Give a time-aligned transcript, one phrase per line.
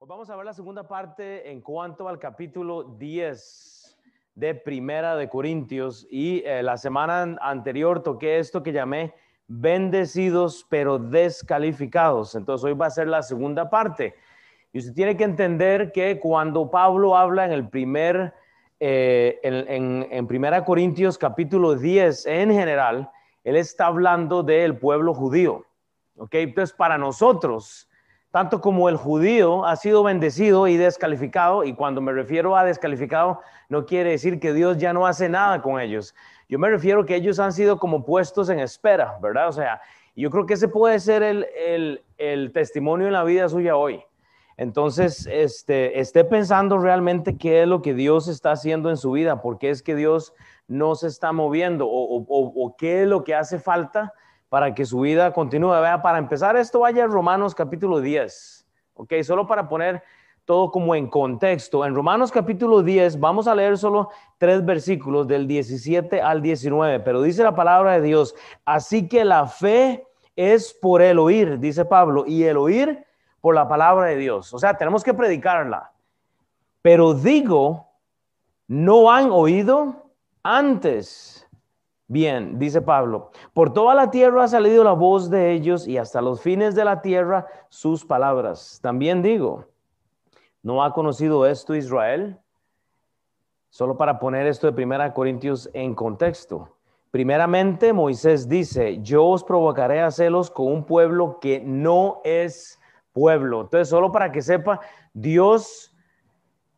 [0.00, 3.98] Pues vamos a ver la segunda parte en cuanto al capítulo 10
[4.34, 9.12] de Primera de Corintios y eh, la semana anterior toqué esto que llamé
[9.46, 12.34] bendecidos pero descalificados.
[12.34, 14.14] Entonces hoy va a ser la segunda parte.
[14.72, 18.32] Y usted tiene que entender que cuando Pablo habla en el primer,
[18.78, 23.10] eh, en, en Primera Corintios capítulo 10 en general,
[23.44, 25.66] él está hablando del pueblo judío.
[26.16, 26.36] ¿Ok?
[26.36, 27.89] Entonces para nosotros
[28.30, 33.40] tanto como el judío ha sido bendecido y descalificado, y cuando me refiero a descalificado,
[33.68, 36.14] no quiere decir que Dios ya no hace nada con ellos.
[36.48, 39.48] Yo me refiero que ellos han sido como puestos en espera, ¿verdad?
[39.48, 39.80] O sea,
[40.14, 44.02] yo creo que ese puede ser el, testimonio en la vida suya hoy.
[44.56, 49.40] Entonces, este, esté pensando realmente qué es lo que Dios está haciendo en su vida,
[49.40, 50.34] por qué es que Dios
[50.68, 54.12] no se está moviendo o, o qué es lo que hace falta
[54.50, 55.80] para que su vida continúe.
[55.80, 59.14] Vea, para empezar esto, vaya a Romanos capítulo 10, ¿ok?
[59.22, 60.02] Solo para poner
[60.44, 61.86] todo como en contexto.
[61.86, 67.22] En Romanos capítulo 10 vamos a leer solo tres versículos del 17 al 19, pero
[67.22, 68.34] dice la palabra de Dios,
[68.64, 73.06] así que la fe es por el oír, dice Pablo, y el oír
[73.40, 74.52] por la palabra de Dios.
[74.52, 75.92] O sea, tenemos que predicarla.
[76.82, 77.86] Pero digo,
[78.66, 80.10] no han oído
[80.42, 81.39] antes
[82.12, 86.20] Bien, dice Pablo, por toda la tierra ha salido la voz de ellos y hasta
[86.20, 88.80] los fines de la tierra sus palabras.
[88.82, 89.66] También digo,
[90.60, 92.36] ¿no ha conocido esto Israel?
[93.68, 96.74] Solo para poner esto de Primera Corintios en contexto.
[97.12, 102.80] Primeramente, Moisés dice, yo os provocaré a celos con un pueblo que no es
[103.12, 103.60] pueblo.
[103.60, 104.80] Entonces, solo para que sepa,
[105.14, 105.89] Dios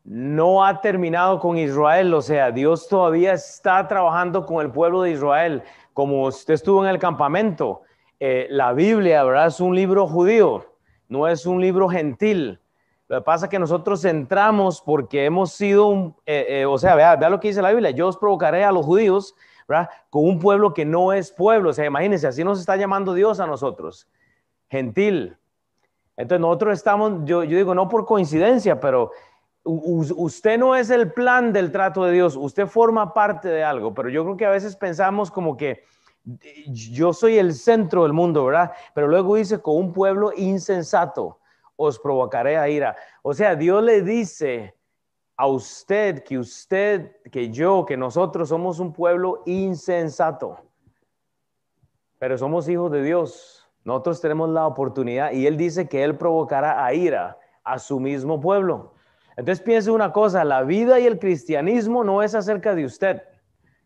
[0.04, 5.12] no ha terminado con Israel, o sea, Dios todavía está trabajando con el pueblo de
[5.12, 7.82] Israel, como usted estuvo en el campamento.
[8.18, 9.46] Eh, la Biblia, ¿verdad?
[9.46, 10.64] Es un libro judío,
[11.08, 12.60] no es un libro gentil.
[13.08, 16.94] Lo que pasa es que nosotros entramos porque hemos sido, un, eh, eh, o sea,
[16.94, 19.34] vea, lo que dice la Biblia, yo os provocaré a los judíos.
[20.10, 23.40] Con un pueblo que no es pueblo, o sea, imagínense, así nos está llamando Dios
[23.40, 24.06] a nosotros,
[24.68, 25.38] gentil.
[26.14, 29.12] Entonces nosotros estamos, yo digo, no por coincidencia, pero
[29.64, 34.08] usted no es el plan del trato de Dios, usted forma parte de algo, pero
[34.08, 35.84] yo creo que a veces pensamos como que
[36.66, 38.72] yo soy el centro del mundo, ¿verdad?
[38.94, 41.38] Pero luego dice, con un pueblo insensato
[41.76, 42.96] os provocaré a ira.
[43.22, 44.74] O sea, Dios le dice
[45.36, 50.58] a usted que usted, que yo, que nosotros somos un pueblo insensato,
[52.18, 53.68] pero somos hijos de Dios.
[53.84, 58.40] Nosotros tenemos la oportunidad y Él dice que Él provocará a ira a su mismo
[58.40, 58.94] pueblo.
[59.36, 63.22] Entonces piense una cosa, la vida y el cristianismo no es acerca de usted.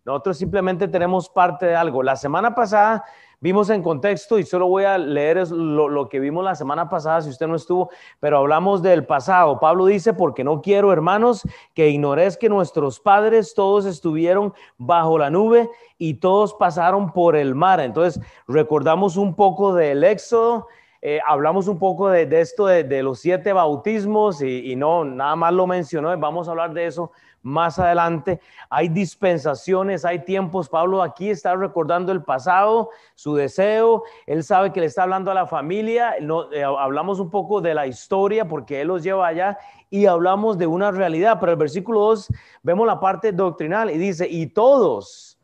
[0.05, 2.03] Nosotros simplemente tenemos parte de algo.
[2.03, 3.05] La semana pasada
[3.41, 7.31] vimos en contexto y solo voy a leer lo, que vimos la semana pasada si
[7.31, 7.91] usted no estuvo,
[8.21, 9.59] pero hablamos del pasado.
[9.59, 11.43] Pablo dice, porque no quiero, hermanos,
[11.75, 15.69] que ignoréis que nuestros padres todos estuvieron bajo la nube
[15.99, 17.81] y todos pasaron por el mar.
[17.81, 20.69] Entonces recordamos un poco del éxodo
[21.09, 25.65] eh, hablamos un poco de, esto de, los siete bautismos y, no, nada más lo
[25.65, 27.13] mencionó, vamos a hablar de eso
[27.43, 28.41] más adelante.
[28.69, 30.69] Hay dispensaciones, hay tiempos.
[30.69, 34.03] Pablo aquí está recordando el pasado, su deseo.
[34.27, 36.17] Él sabe que le está hablando a la familia.
[36.21, 39.59] No, eh, hablamos un poco de la historia porque él los lleva allá
[39.91, 41.39] y hablamos de una realidad.
[41.39, 42.33] Pero el versículo 2
[42.65, 45.39] vemos la parte doctrinal y dice, y todos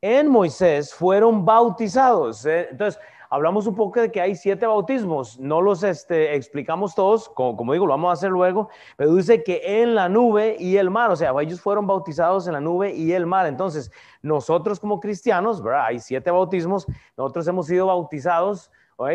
[0.00, 2.44] en Moisés fueron bautizados.
[2.46, 3.00] Eh, entonces,
[3.34, 7.84] hablamos un poco de que hay siete bautismos, no los este, explicamos todos, como, digo,
[7.84, 11.16] lo vamos a hacer luego, pero dice que en la nube y el mar, o
[11.16, 13.46] sea, ellos fueron bautizados en la nube y el mar.
[13.46, 13.90] Entonces,
[14.22, 15.86] nosotros como cristianos, ¿verdad?
[15.86, 16.86] Hay siete bautismos,
[17.16, 18.70] nosotros hemos sido bautizados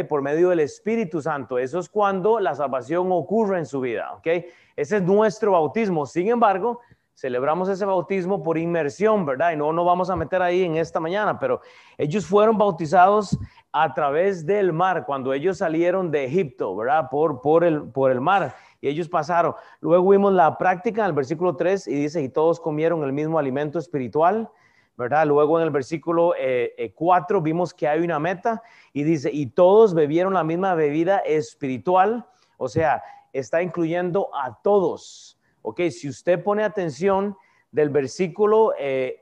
[0.09, 1.57] por medio del Espíritu Santo.
[1.57, 4.27] Eso es cuando la salvación ocurre en su vida, ¿ok?
[4.75, 6.05] Ese es nuestro bautismo.
[6.05, 6.81] Sin embargo,
[7.19, 9.51] celebramos ese bautismo por inmersión, ¿verdad?
[9.51, 11.59] Y no nos vamos a meter ahí en esta mañana, pero
[11.97, 13.37] ellos fueron bautizados
[13.71, 17.09] a través del mar, cuando ellos salieron de Egipto, ¿verdad?
[17.09, 18.55] Por, por, el, por el mar.
[18.81, 19.53] Y ellos pasaron.
[19.79, 23.37] Luego vimos la práctica en el versículo 3 y dice, y todos comieron el mismo
[23.37, 24.49] alimento espiritual,
[24.97, 25.27] ¿verdad?
[25.27, 28.61] Luego en el versículo 4 eh, eh, vimos que hay una meta
[28.91, 32.25] y dice, y todos bebieron la misma bebida espiritual,
[32.57, 33.03] o sea,
[33.33, 35.39] está incluyendo a todos.
[35.61, 37.37] Ok, si usted pone atención
[37.71, 39.19] del versículo 1 eh,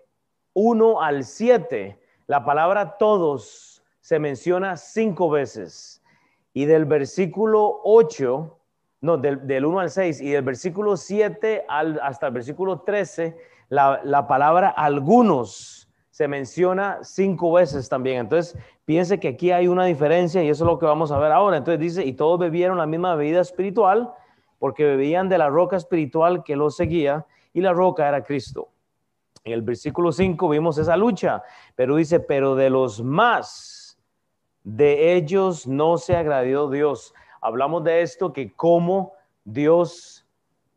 [1.01, 3.76] al 7, la palabra todos
[4.07, 6.01] se menciona cinco veces.
[6.53, 8.57] Y del versículo 8,
[9.01, 13.35] no, del, 1 al 6, y del versículo 7 al, hasta el versículo 13,
[13.67, 18.19] la, la palabra algunos se menciona cinco veces también.
[18.19, 21.33] Entonces, piense que aquí hay una diferencia y eso es lo que vamos a ver
[21.33, 21.57] ahora.
[21.57, 24.13] Entonces dice, y todos bebieron la misma bebida espiritual,
[24.57, 28.69] porque bebían de la roca espiritual que los seguía y la roca era Cristo.
[29.43, 31.43] En el versículo 5 vimos esa lucha,
[31.75, 33.76] pero dice, pero de los más,
[34.67, 37.13] de ellos no se agradó Dios.
[37.39, 39.13] Hablamos de esto, que como
[39.45, 40.27] Dios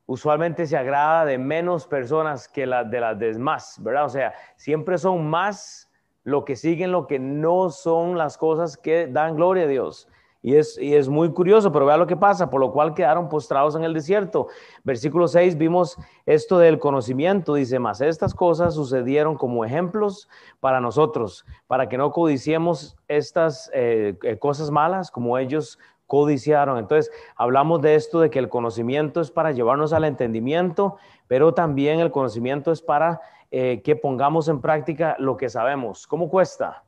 [0.07, 4.05] usualmente se agrada de menos personas que las de las demás, ¿verdad?
[4.05, 5.91] O sea, siempre son más
[6.23, 10.07] lo que siguen lo que no son las cosas que dan gloria a Dios.
[10.43, 13.85] Y es, muy curioso, pero vea lo que pasa, por lo cual quedaron postrados en
[13.85, 14.49] el desierto.
[14.85, 21.45] Versículo 6, vimos esto del conocimiento, dice, más estas cosas sucedieron como ejemplos para nosotros,
[21.67, 26.79] para que no codiciemos estas eh, eh, cosas malas como ellos codiciaron.
[26.79, 30.97] Entonces, hablamos de esto, de que el conocimiento es para llevarnos al entendimiento,
[31.29, 33.21] pero también el conocimiento es para
[33.51, 36.07] eh, que pongamos en práctica lo que sabemos.
[36.07, 36.83] ¿Cómo cuesta?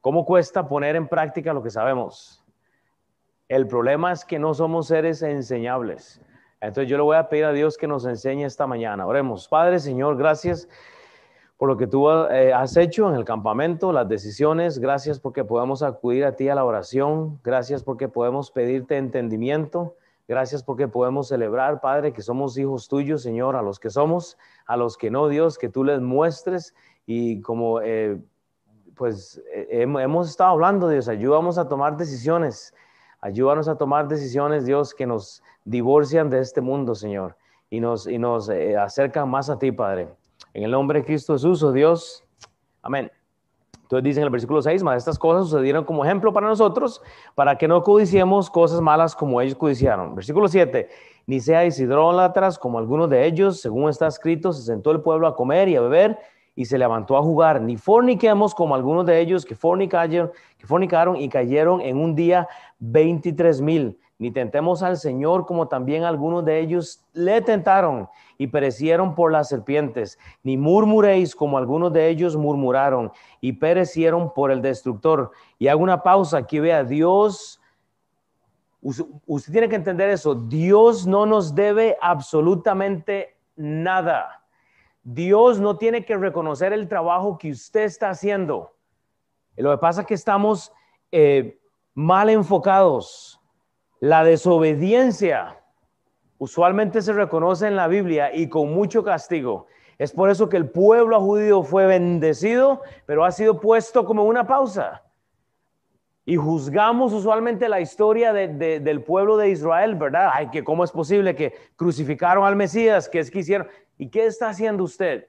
[0.00, 2.41] ¿Cómo cuesta poner en práctica lo que sabemos?
[3.52, 6.22] El problema es que no somos seres enseñables.
[6.62, 9.06] Entonces yo le voy a pedir a Dios que nos enseñe esta mañana.
[9.06, 9.46] Oremos.
[9.46, 10.70] Padre, Señor, gracias
[11.58, 14.78] por lo que tú eh, has hecho en el campamento, las decisiones.
[14.78, 17.40] Gracias porque podemos acudir a ti a la oración.
[17.44, 19.96] Gracias porque podemos pedirte entendimiento.
[20.26, 24.78] Gracias porque podemos celebrar, Padre, que somos hijos tuyos, Señor, a los que somos, a
[24.78, 26.74] los que no, Dios, que tú les muestres.
[27.04, 28.18] Y como eh,
[28.96, 32.72] pues eh, hemos estado hablando, Dios, ayúdame a tomar decisiones
[33.22, 37.36] Ayúdanos a tomar decisiones, Dios, que nos divorcian de este mundo, Señor,
[37.70, 40.08] y nos, y nos eh, acercan más a ti, Padre.
[40.54, 42.24] En el nombre de Cristo Jesús, oh Dios.
[42.82, 43.12] Amén.
[43.82, 47.00] Entonces dice en el versículo 6, más estas cosas sucedieron como ejemplo para nosotros,
[47.36, 50.16] para que no codiciemos cosas malas como ellos codiciaron.
[50.16, 50.88] Versículo 7,
[51.26, 55.36] ni seáis hidrólatras como algunos de ellos, según está escrito, se sentó el pueblo a
[55.36, 56.18] comer y a beber
[56.54, 61.16] y se levantó a jugar, ni forniquemos como algunos de ellos que fornicaron, que fornicaron
[61.16, 62.46] y cayeron en un día
[62.78, 68.08] 23 mil, ni tentemos al Señor como también algunos de ellos le tentaron
[68.38, 73.10] y perecieron por las serpientes, ni murmuréis como algunos de ellos murmuraron
[73.40, 75.30] y perecieron por el destructor.
[75.58, 77.60] Y hago una pausa aquí, vea, Dios,
[78.80, 84.41] usted tiene que entender eso, Dios no nos debe absolutamente nada.
[85.02, 88.76] Dios no tiene que reconocer el trabajo que usted está haciendo.
[89.56, 90.72] Lo que pasa es que estamos
[91.10, 91.58] eh,
[91.94, 93.40] mal enfocados.
[94.00, 95.60] La desobediencia
[96.38, 99.66] usualmente se reconoce en la Biblia y con mucho castigo.
[99.98, 104.46] Es por eso que el pueblo judío fue bendecido, pero ha sido puesto como una
[104.46, 105.04] pausa.
[106.24, 110.30] Y juzgamos usualmente la historia del pueblo de Israel, ¿verdad?
[110.32, 113.66] Ay, que cómo es posible que crucificaron al Mesías, que es que hicieron.
[113.98, 115.26] ¿Y qué está haciendo usted?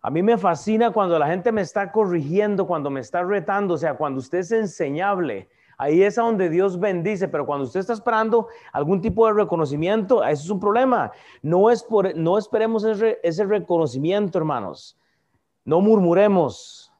[0.00, 3.78] A mí me fascina cuando la gente me está corrigiendo, cuando me está retando, o
[3.78, 5.48] sea, cuando usted es enseñable.
[5.78, 10.24] Ahí es a donde Dios bendice, pero cuando usted está esperando algún tipo de reconocimiento,
[10.24, 11.12] eso es un problema.
[11.42, 14.98] No, es por, no esperemos ese, ese reconocimiento, hermanos.
[15.64, 16.91] No murmuremos.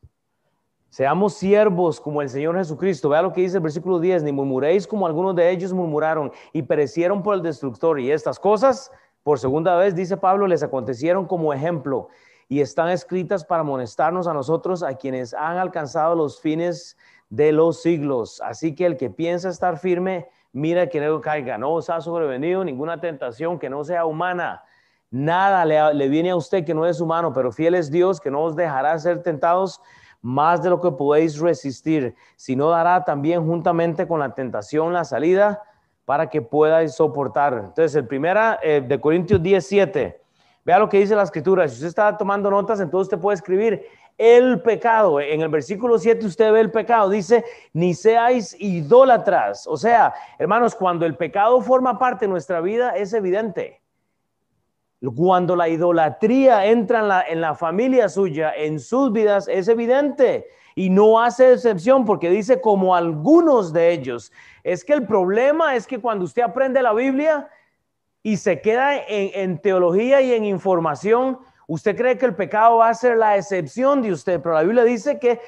[0.92, 3.08] Seamos siervos como el Señor Jesucristo.
[3.08, 4.24] Vea lo que dice el versículo 10.
[4.24, 7.98] Ni murmuréis como algunos de ellos murmuraron y perecieron por el destructor.
[7.98, 8.92] Y estas cosas,
[9.22, 12.08] por segunda vez, dice Pablo, les acontecieron como ejemplo
[12.46, 16.98] y están escritas para amonestarnos a nosotros, a quienes han alcanzado los fines
[17.30, 18.42] de los siglos.
[18.44, 21.56] Así que el que piensa estar firme, mira que no caiga.
[21.56, 24.62] No os ha sobrevenido ninguna tentación que no sea humana.
[25.10, 28.30] Nada le, le viene a usted que no es humano, pero fiel es Dios que
[28.30, 29.80] no os dejará ser tentados
[30.22, 35.62] más de lo que podéis resistir, sino dará también juntamente con la tentación la salida
[36.04, 37.52] para que podáis soportar.
[37.54, 40.22] Entonces, el primera eh, de Corintios 17
[40.64, 41.66] Vea lo que dice la escritura.
[41.66, 43.84] Si usted está tomando notas, entonces usted puede escribir
[44.16, 45.20] el pecado.
[45.20, 47.10] En el versículo 7 usted ve el pecado.
[47.10, 49.66] Dice, ni seáis idólatras.
[49.66, 53.81] O sea, hermanos, cuando el pecado forma parte de nuestra vida, es evidente.
[55.16, 60.46] Cuando la idolatría entra en la, en familia suya, en sus vidas, es evidente.
[60.74, 64.32] Y no hace excepción porque dice como algunos de ellos.
[64.62, 67.48] Es que el problema es que cuando usted aprende la Biblia,
[68.22, 72.94] y se queda en, teología y en información, usted cree que el pecado va a
[72.94, 75.40] ser la excepción de usted, pero la Biblia dice que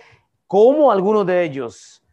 [0.46, 2.03] como algunos de ellos,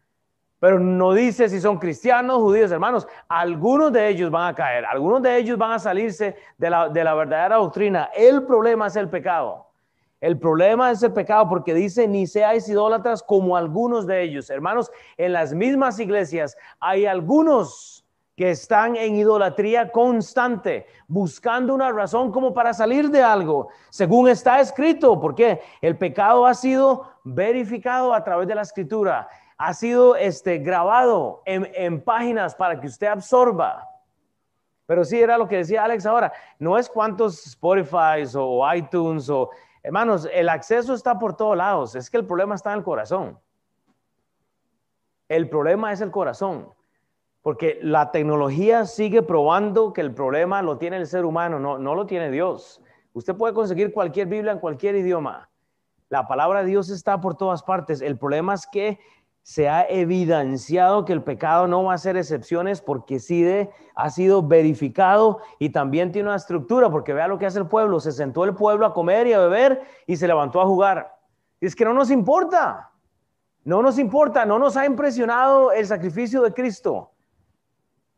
[0.62, 5.20] pero no dice si son cristianos, judíos, hermanos, algunos de ellos van a caer, algunos
[5.20, 8.10] de ellos van a salirse de la, de la verdadera doctrina.
[8.14, 9.66] El problema es el pecado.
[10.20, 14.50] El problema es el pecado porque dice, ni seáis idólatras como algunos de ellos.
[14.50, 22.30] Hermanos, en las mismas iglesias hay algunos que están en idolatría constante, buscando una razón
[22.30, 28.22] como para salir de algo, según está escrito, porque el pecado ha sido verificado a
[28.22, 29.28] través de la escritura,
[29.64, 33.88] ha sido este, grabado en, en páginas para que usted absorba.
[34.86, 39.50] Pero sí era lo que decía Alex ahora, no es cuántos Spotify o iTunes o,
[39.84, 43.38] hermanos, el acceso está por todos lados, es que el problema está en el corazón.
[45.28, 46.68] El problema es el corazón,
[47.40, 51.94] porque la tecnología sigue probando que el problema lo tiene el ser humano, no, no
[51.94, 52.82] lo tiene Dios.
[53.12, 55.48] Usted puede conseguir cualquier Biblia en cualquier idioma.
[56.08, 58.02] La palabra de Dios está por todas partes.
[58.02, 58.98] El problema es que
[59.42, 63.44] se ha evidenciado que el pecado no va a ser excepciones porque sí
[63.94, 67.98] ha sido verificado y también tiene una estructura, porque vea lo que hace el pueblo,
[67.98, 71.16] se sentó el pueblo a comer y a beber y se levantó a jugar.
[71.60, 72.90] Y es que no nos importa,
[73.64, 77.10] no nos importa, no nos ha impresionado el sacrificio de Cristo.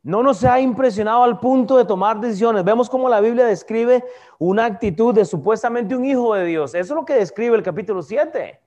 [0.03, 2.63] No nos ha impresionado al punto de tomar decisiones.
[2.63, 4.05] Vemos cómo la Biblia describe
[4.39, 6.75] una actitud de supuestamente un hijo de Dios.
[6.75, 8.61] Eso es lo que describe el capítulo 7.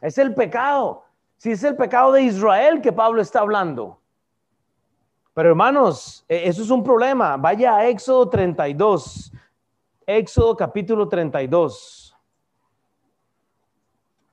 [0.00, 1.07] Es el pecado.
[1.38, 4.00] Si es el pecado de Israel que Pablo está hablando.
[5.34, 7.36] Pero hermanos, e, eso es un problema.
[7.36, 9.32] Vaya a Éxodo 32.
[10.04, 12.16] Éxodo capítulo 32.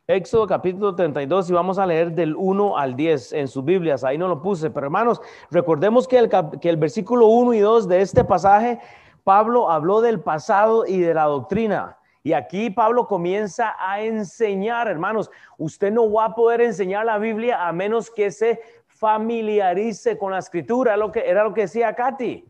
[0.07, 4.03] Éxodo capítulo 32 y vamos a leer del 1 al 10 en sus Biblias.
[4.03, 4.71] Ahí no lo puse.
[4.71, 5.21] Pero hermanos,
[5.51, 8.79] recordemos que el, que el versículo 1 y 2 de este pasaje,
[9.24, 12.00] Pablo habló del pasado y de la doctrina.
[12.25, 15.29] Y aquí Pablo comienza a enseñar, hermanos,
[15.60, 20.39] usted no va a poder enseñar la Biblia a menos que se familiarice con la
[20.39, 22.44] escritura, lo que, era lo que decía Katy.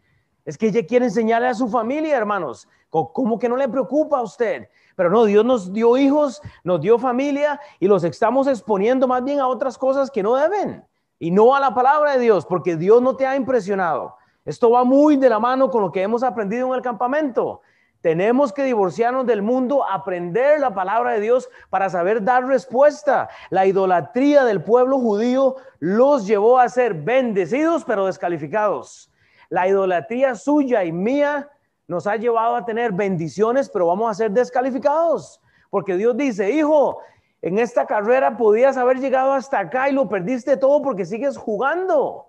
[0.45, 2.69] Es que ella quiere enseñarle a su familia, hermanos.
[2.89, 4.69] ¿Cómo que no le preocupa a usted?
[4.95, 9.41] Pero no, Dios nos dio hijos, nos dio familia y los estamos exponiendo más bien
[9.41, 10.85] a otras cosas que no deben
[11.19, 14.15] y no a la palabra de Dios, porque Dios no te ha impresionado.
[14.45, 17.61] Esto va muy de la mano con lo que hemos aprendido en el campamento.
[18.05, 23.29] Tenemos que divorciarnos del mundo, aprender la palabra de Dios para saber dar respuesta.
[23.49, 29.11] La idolatría del pueblo judío los llevó a ser bendecidos pero descalificados.
[29.49, 31.49] La idolatría suya y mía
[31.87, 35.41] nos ha llevado a tener bendiciones pero vamos a ser descalificados.
[35.71, 36.99] Porque Dios dice, hijo,
[37.41, 42.27] en esta carrera podías haber llegado hasta acá y lo perdiste todo porque sigues jugando.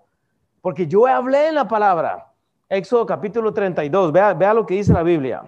[0.59, 2.33] Porque yo hablé en la palabra.
[2.67, 5.43] Éxodo capítulo 32, vea, vea lo que dice la Biblia.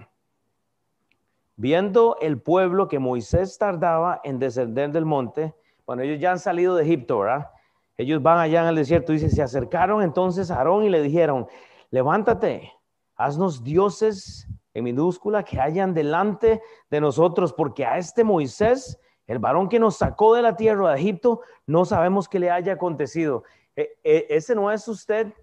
[1.61, 5.53] Viendo el pueblo que Moisés tardaba en descender del monte,
[5.85, 7.49] bueno, ellos ya han salido de Egipto, ¿verdad?
[7.97, 11.47] Ellos van allá en el desierto, dice, se acercaron entonces a Aarón y le dijeron,
[11.91, 12.71] levántate,
[13.17, 18.97] haznos dioses en minúscula que hayan delante de nosotros, porque a este Moisés,
[19.27, 22.71] el varón que nos sacó de la tierra de Egipto, no sabemos qué le haya
[22.71, 23.43] acontecido.
[23.75, 25.33] E, e, ese no es usted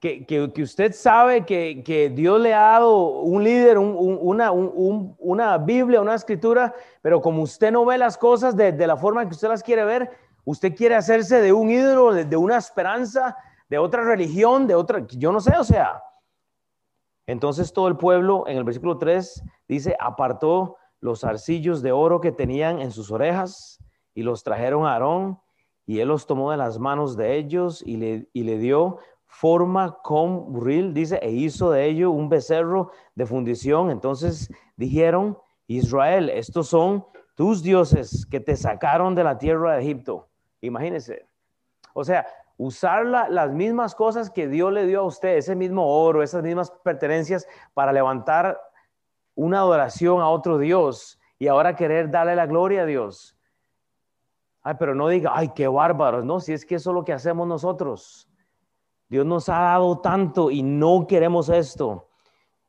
[0.00, 6.74] que, usted sabe que, Dios le ha dado un líder, una, una, Biblia, una escritura,
[7.02, 10.10] pero como usted no ve las cosas de, la forma que usted las quiere ver,
[10.44, 13.36] usted quiere hacerse de un ídolo, de, una esperanza,
[13.68, 16.02] de otra religión, de otra, yo no sé, o sea.
[17.26, 22.32] Entonces todo el pueblo, en el versículo 3, dice, apartó los arcillos de oro que
[22.32, 23.78] tenían en sus orejas
[24.14, 25.38] y los trajeron a Aarón
[25.86, 28.98] y él los tomó de las manos de ellos y le, y le dio
[29.30, 33.90] forma con burril, dice, e hizo de ello un becerro de fundición.
[33.90, 37.06] Entonces dijeron, Israel, estos son
[37.36, 40.28] tus dioses que te sacaron de la tierra de Egipto.
[40.60, 41.26] Imagínense.
[41.94, 46.22] O sea, usar las mismas cosas que Dios le dio a usted, ese mismo oro,
[46.22, 48.60] esas mismas pertenencias para levantar
[49.36, 53.38] una adoración a otro Dios y ahora querer darle la gloria a Dios.
[54.60, 57.14] Ay, pero no diga, ay, qué bárbaros, no, si es que eso es lo que
[57.14, 58.29] hacemos nosotros.
[59.10, 62.06] Dios nos ha dado tanto y no queremos esto.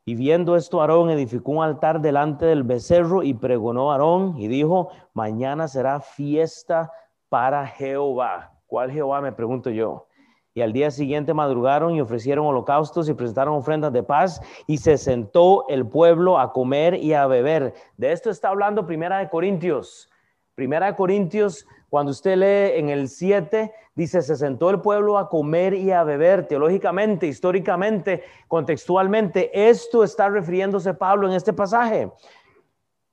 [0.04, 4.48] Y viendo esto, Aarón edificó un altar delante del becerro y pregonó a Aarón y
[4.48, 6.90] dijo, mañana será fiesta
[7.28, 8.58] para Jehová.
[8.66, 9.20] ¿Cuál Jehová?
[9.20, 10.08] Me pregunto yo.
[10.52, 14.98] Y al día siguiente madrugaron y ofrecieron holocaustos y presentaron ofrendas de paz y se
[14.98, 17.72] sentó el pueblo a comer y a beber.
[17.96, 20.11] De esto está hablando Primera de Corintios.
[20.54, 25.28] Primera de Corintios, cuando usted lee en el 7, Dice, se sentó el pueblo a
[25.28, 29.68] comer y a beber, teológicamente, históricamente, contextualmente.
[29.68, 32.10] Esto está refiriéndose Pablo en este pasaje.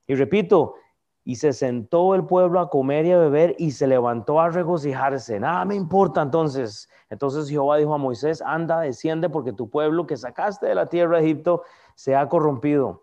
[0.06, 0.76] Y repito,
[1.22, 5.38] y se sentó el pueblo a comer y a beber y se levantó a regocijarse.
[5.38, 6.88] Nada me importa entonces.
[7.10, 11.18] Entonces Jehová dijo a Moisés, anda, desciende porque tu pueblo que sacaste de la tierra
[11.18, 11.62] de Egipto
[11.94, 13.02] se ha corrompido.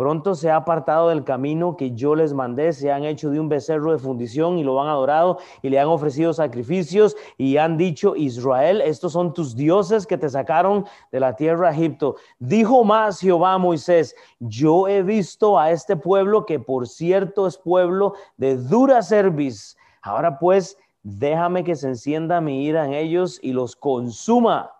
[0.00, 3.50] Pronto se ha apartado del camino que yo les mandé, se han hecho de un
[3.50, 8.16] becerro de fundición y lo han adorado y le han ofrecido sacrificios y han dicho,
[8.16, 12.16] Israel, estos son tus dioses que te sacaron de la tierra de Egipto.
[12.38, 18.14] Dijo más Jehová Moisés, yo he visto a este pueblo que por cierto es pueblo
[18.38, 19.76] de dura cerviz.
[20.00, 24.72] Ahora pues, déjame que se encienda mi ira en ellos y los consuma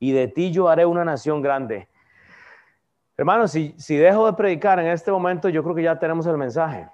[0.00, 1.88] y de ti yo haré una nación grande.
[3.16, 6.36] Hermanos, si, si dejo de predicar en este momento, yo creo que ya tenemos el
[6.36, 6.88] mensaje.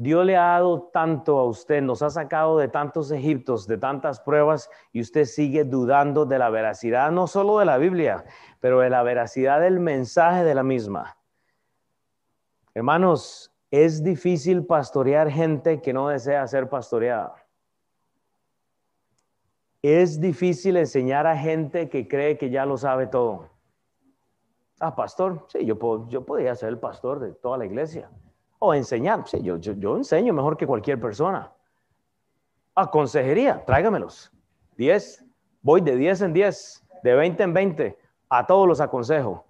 [0.00, 4.18] Dios le ha dado tanto a usted, nos ha sacado de tantos Egiptos, de tantas
[4.18, 8.24] pruebas, y usted sigue dudando de la veracidad, no solo de la Biblia,
[8.60, 11.18] pero de la veracidad del mensaje de la misma.
[12.72, 17.34] Hermanos, es difícil pastorear gente que no desea ser pastoreada.
[19.82, 23.50] Es difícil enseñar a gente que cree que ya lo sabe todo.
[24.82, 28.10] Ah, pastor, sí, yo, puedo, yo podría ser el pastor de toda la iglesia.
[28.58, 31.52] O enseñar, sí, yo, yo, enseño mejor que cualquier persona.
[32.74, 34.32] A consejería, tráigamelos.
[34.78, 35.22] 10,
[35.60, 37.98] voy de 10 en 10, de 20 en 20,
[38.30, 39.44] a todos los aconsejo.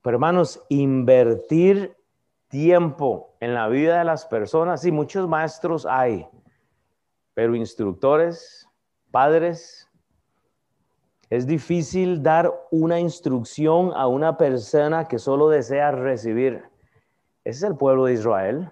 [0.00, 1.94] Pero hermanos, invertir
[2.48, 6.26] tiempo en la vida de las personas, sí, muchos maestros hay,
[7.34, 8.66] pero instructores,
[9.10, 9.87] padres,
[11.30, 16.62] es difícil dar una instrucción a una persona que solo desea recibir.
[17.44, 18.70] Ese es el pueblo de Israel.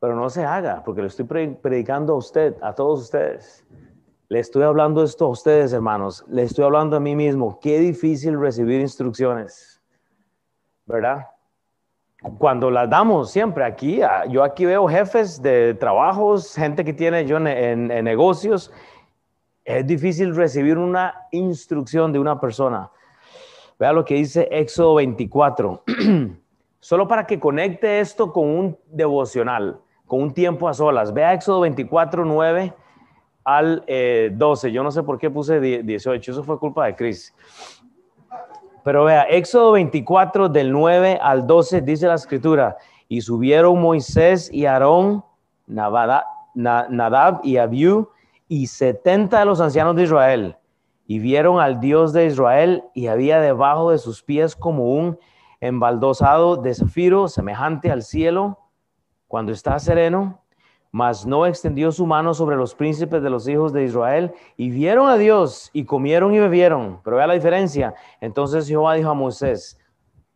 [0.00, 3.64] Pero no se haga, porque le estoy predicando a usted, a todos ustedes.
[4.28, 6.24] Le estoy hablando esto a ustedes, hermanos.
[6.28, 7.58] Le estoy hablando a mí mismo.
[7.60, 9.80] Qué difícil recibir instrucciones,
[10.86, 11.26] ¿verdad?
[12.38, 17.24] Cuando las damos siempre aquí, ah, yo aquí veo jefes de trabajos, gente que tiene
[17.26, 18.70] yo en, en negocios.
[19.68, 22.90] Es difícil recibir una instrucción de una persona.
[23.78, 25.84] Vea lo que dice Éxodo 24.
[26.80, 31.12] Solo para que conecte esto con un devocional, con un tiempo a solas.
[31.12, 32.72] Vea Éxodo 24, 9
[33.44, 33.84] al
[34.38, 34.68] 12.
[34.68, 37.34] Eh, Yo no sé por qué puse 18, eso fue culpa de Chris.
[38.82, 44.64] Pero vea, Éxodo 24 del 9 al 12 dice la escritura, y subieron Moisés y
[44.64, 45.22] Aarón,
[45.66, 48.08] Nadab y Abiú,
[48.48, 50.56] y 70 de los ancianos de Israel,
[51.06, 55.18] y vieron al Dios de Israel, y había debajo de sus pies como un
[55.60, 58.58] embaldosado de zafiro, semejante al cielo,
[59.26, 60.42] cuando está sereno,
[60.90, 65.08] mas no extendió su mano sobre los príncipes de los hijos de Israel, y vieron
[65.08, 67.00] a Dios, y comieron y bebieron.
[67.04, 67.94] Pero vea la diferencia.
[68.20, 69.78] Entonces Jehová dijo a Moisés,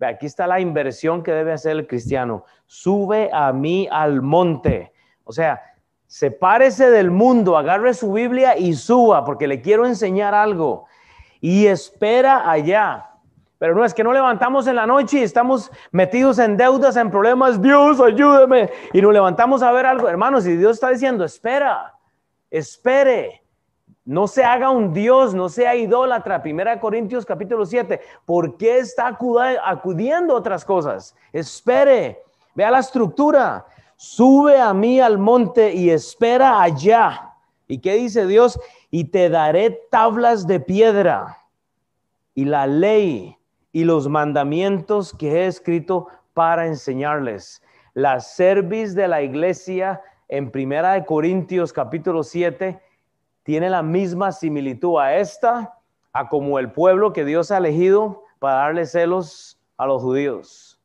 [0.00, 4.92] aquí está la inversión que debe hacer el cristiano, sube a mí al monte.
[5.24, 5.62] O sea,
[6.12, 10.84] sepárese del mundo, agarre su Biblia y suba, porque le quiero enseñar algo.
[11.40, 13.08] Y espera allá
[13.62, 17.12] pero no es que no levantamos en la noche y estamos metidos en deudas, en
[17.12, 17.62] problemas.
[17.62, 18.68] Dios, ayúdeme.
[18.92, 20.08] Y nos levantamos a ver algo.
[20.08, 21.94] Hermanos, y Dios está diciendo, espera,
[22.50, 23.44] espere.
[24.04, 26.42] No se haga un Dios, no sea idólatra.
[26.42, 28.00] Primera Corintios capítulo 7.
[28.26, 31.14] ¿Por qué está acudiendo a otras cosas?
[31.32, 32.20] Espere.
[32.56, 33.64] Vea la estructura.
[34.04, 37.36] Sube a mí al monte y espera allá.
[37.68, 38.58] ¿Y qué dice Dios?
[38.90, 41.38] Y te daré tablas de piedra
[42.34, 43.38] y la ley
[43.70, 47.62] y los mandamientos que he escrito para enseñarles.
[47.94, 52.82] La cerviz de la iglesia en Primera de Corintios capítulo 7
[53.44, 55.78] tiene la misma similitud a esta,
[56.12, 60.80] a como el pueblo que Dios ha elegido para darle celos a los judíos.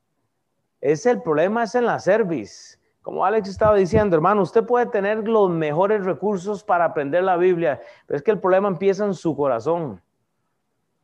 [0.81, 2.76] Es el problema es en la cerviz.
[3.07, 7.79] Como Alex estaba diciendo, hermano, usted puede tener los mejores recursos para aprender la Biblia,
[8.05, 10.01] pero es que el problema empieza en su corazón.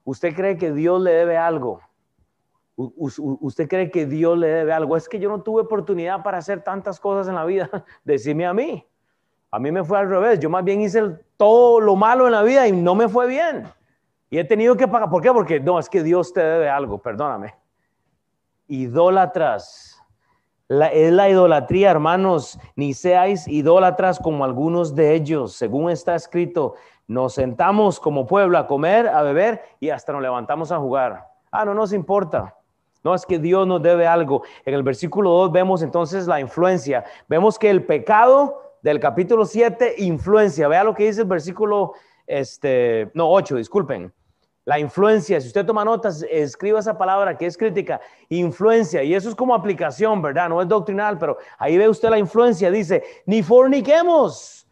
[0.04, 1.80] ¿Usted cree que Dios le debe algo?
[2.76, 4.98] ¿Usted cree que Dios le debe algo?
[4.98, 7.70] Es que yo no tuve oportunidad para hacer tantas cosas en la vida.
[8.04, 8.86] Decime a mí.
[9.50, 10.42] A mí me fue al revés.
[10.42, 11.02] Yo más bien hice
[11.38, 13.64] todo lo malo en la vida y no me fue bien.
[14.30, 15.10] Y he tenido que pagar.
[15.10, 15.32] ¿Por qué?
[15.32, 16.98] Porque no, es que Dios te debe algo.
[16.98, 17.56] Perdóname.
[18.68, 19.93] Idólatras.
[20.94, 22.60] Es la idolatría, hermanos.
[22.76, 25.54] Ni seáis idólatras como algunos de ellos.
[25.54, 26.76] Según está escrito,
[27.08, 31.28] nos sentamos como pueblo a comer, a beber y hasta nos levantamos a jugar.
[31.52, 32.56] Ah, no nos importa.
[33.04, 34.44] No es que Dios nos debe algo.
[34.66, 37.04] En el versículo 2 vemos entonces la influencia.
[37.28, 40.68] Vemos que el pecado del capítulo 7 influencia.
[40.68, 41.94] Vea lo que dice el versículo
[42.26, 44.14] este, no, 8, disculpen.
[44.66, 48.00] La influencia, si usted toma notas, escriba esa palabra que es crítica,
[48.30, 50.48] influencia, y eso es como aplicación, ¿verdad?
[50.48, 54.64] No es doctrinal, pero ahí ve usted la influencia, dice, ni forniquemos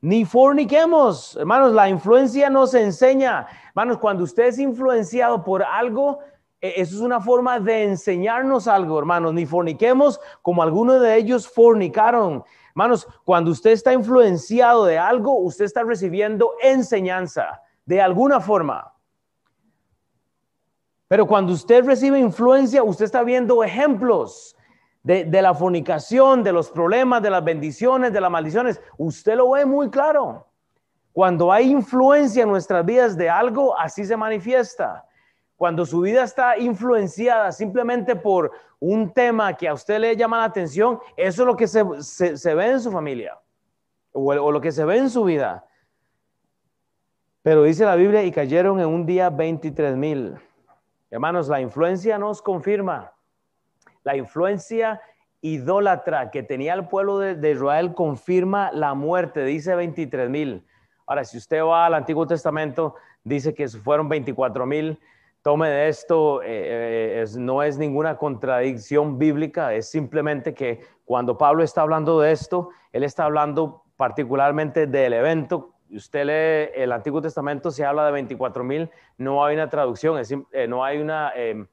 [0.00, 1.36] ni forniquemos.
[1.36, 3.46] Hermanos, la influencia nos enseña.
[3.68, 6.20] Hermanos, cuando usted es influenciado por algo,
[6.60, 9.34] e, eso es una forma de enseñarnos algo, hermanos.
[9.34, 12.44] Ni forniquemos como algunos de ellos fornicaron.
[12.70, 18.94] Hermanos, cuando usted está influenciado de algo, usted está recibiendo enseñanza de alguna forma.
[21.10, 24.56] Pero cuando usted recibe influencia, usted está viendo ejemplos
[25.02, 28.80] de, la fornicación, de los problemas, de las bendiciones, de las maldiciones.
[28.96, 30.46] Usted lo ve muy claro.
[31.12, 35.04] Cuando hay influencia en nuestras vidas de algo, así se manifiesta.
[35.56, 40.44] Cuando su vida está influenciada simplemente por un tema que a usted le llama la
[40.44, 43.36] atención, eso es lo que se, ve en su familia
[44.12, 45.66] o, o lo que se ve en su vida.
[47.42, 50.38] Pero dice la Biblia, y cayeron en un día 23 mil.
[51.10, 53.12] Hermanos, la influencia nos confirma.
[54.04, 55.00] La influencia
[55.40, 60.64] idólatra que tenía el pueblo de, Israel confirma la muerte, dice 23 mil.
[61.06, 62.94] Ahora, si usted va al Antiguo Testamento,
[63.24, 65.00] dice que fueron 24 mil.
[65.42, 71.64] Tome de esto, eh, eh, no es ninguna contradicción bíblica, es simplemente que cuando Pablo
[71.64, 77.70] está hablando de esto, él está hablando particularmente del evento usted lee el Antiguo Testamento,
[77.70, 80.20] se habla de 24 mil, no hay una traducción,
[80.52, 81.66] eh, no hay una, em,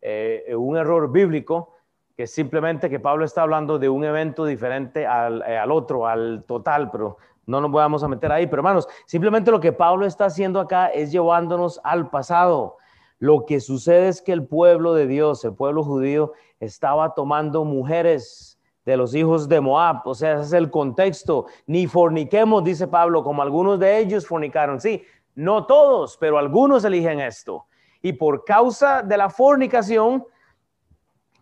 [0.00, 1.74] eh, un error bíblico,
[2.16, 6.44] que simplemente que Pablo está hablando de un evento diferente al, eh, al, otro, al
[6.46, 8.46] total, pero no nos vamos a meter ahí.
[8.46, 12.76] Pero hermanos, simplemente lo que Pablo está haciendo acá es llevándonos al pasado.
[13.18, 18.49] Lo que sucede es que el pueblo de Dios, el pueblo judío, estaba tomando mujeres
[18.90, 20.02] de los hijos de Moab.
[20.04, 21.46] O sea, ese es el contexto.
[21.66, 24.80] Ni forniquemos, dice Pablo, como algunos de ellos fornicaron.
[24.80, 27.66] Sí, no todos, pero algunos eligen esto.
[28.02, 30.24] Y por causa de la fornicación,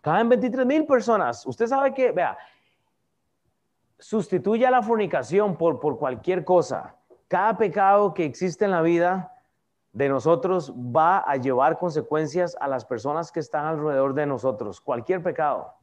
[0.01, 1.45] caen 23 mil personas.
[1.45, 2.37] Usted sabe que, vea,
[3.97, 6.95] sustituye la fornicación por, por cualquier cosa.
[7.27, 9.33] Cada pecado que existe en la vida
[9.91, 14.79] de nosotros va a llevar consecuencias a las personas que están alrededor de nosotros.
[14.79, 15.78] Cualquier pecado.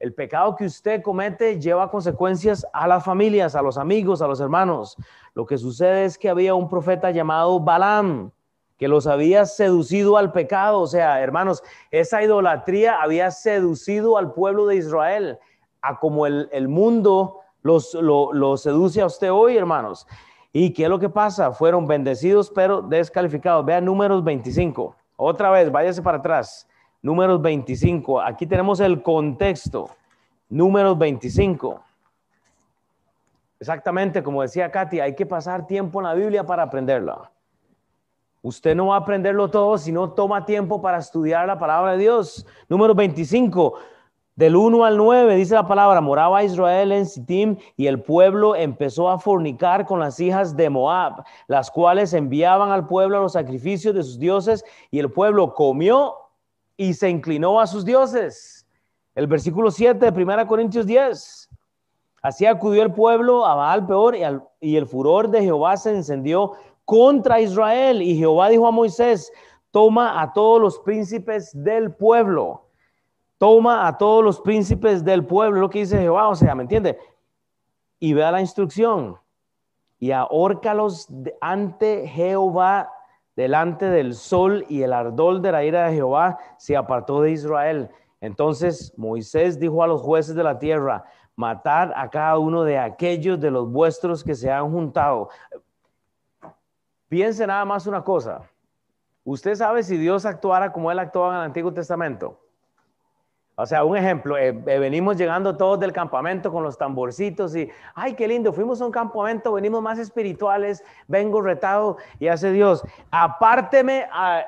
[0.00, 4.40] El pecado que usted comete lleva consecuencias a las familias, a los amigos, a los
[4.40, 4.96] hermanos.
[5.34, 8.32] Lo que sucede es que había un profeta llamado Balaam
[8.80, 10.80] que los había seducido al pecado.
[10.80, 15.38] O sea, hermanos, esa idolatría había seducido al pueblo de Israel
[15.82, 20.06] a como el, mundo los, lo, seduce a usted hoy, hermanos.
[20.50, 21.52] ¿Y qué es lo que pasa?
[21.52, 23.66] Fueron bendecidos pero descalificados.
[23.66, 24.96] Vean números 25.
[25.16, 26.66] Otra vez, váyase para atrás.
[27.02, 28.20] Números 25.
[28.20, 29.88] Aquí tenemos el contexto.
[30.48, 31.80] Números 25.
[33.58, 37.30] Exactamente como decía Katy, hay que pasar tiempo en la Biblia para aprenderla.
[38.42, 41.98] Usted no va a aprenderlo todo si no toma tiempo para estudiar la palabra de
[41.98, 42.46] Dios.
[42.70, 43.74] Número 25,
[44.34, 49.10] del 1 al 9, dice la palabra, moraba Israel en Sittim y el pueblo empezó
[49.10, 54.02] a fornicar con las hijas de Moab, las cuales enviaban al pueblo los sacrificios de
[54.02, 56.14] sus dioses y el pueblo comió
[56.80, 58.66] y se inclinó a sus dioses.
[59.14, 61.50] El versículo 7 de 1 Corintios 10.
[62.22, 66.52] Así acudió el pueblo a Baal peor y, el furor de Jehová se encendió
[66.86, 68.00] contra Israel.
[68.00, 69.30] Y Jehová dijo a Moisés,
[69.70, 72.64] toma a todos los príncipes del pueblo.
[73.36, 76.98] Toma a todos los príncipes del pueblo, lo que dice Jehová, o sea, ¿me entiende?
[77.98, 79.18] Y vea la instrucción.
[79.98, 81.08] Y ahórcalos
[81.42, 82.90] ante Jehová
[83.36, 87.90] delante del sol y el ardor de la ira de Jehová se apartó de Israel.
[88.20, 91.04] Entonces Moisés dijo a los jueces de la tierra,
[91.36, 95.30] matar a cada uno de aquellos de los vuestros que se han juntado.
[97.08, 98.42] Piense nada más una cosa.
[99.24, 102.38] ¿Usted sabe si Dios actuara como él actuaba en el Antiguo Testamento?
[103.60, 107.70] O sea, un ejemplo, eh, eh, venimos llegando todos del campamento con los tamborcitos y,
[107.94, 112.82] ay, qué lindo, fuimos a un campamento, venimos más espirituales, vengo retado y hace Dios,
[113.10, 114.46] apárteme, a...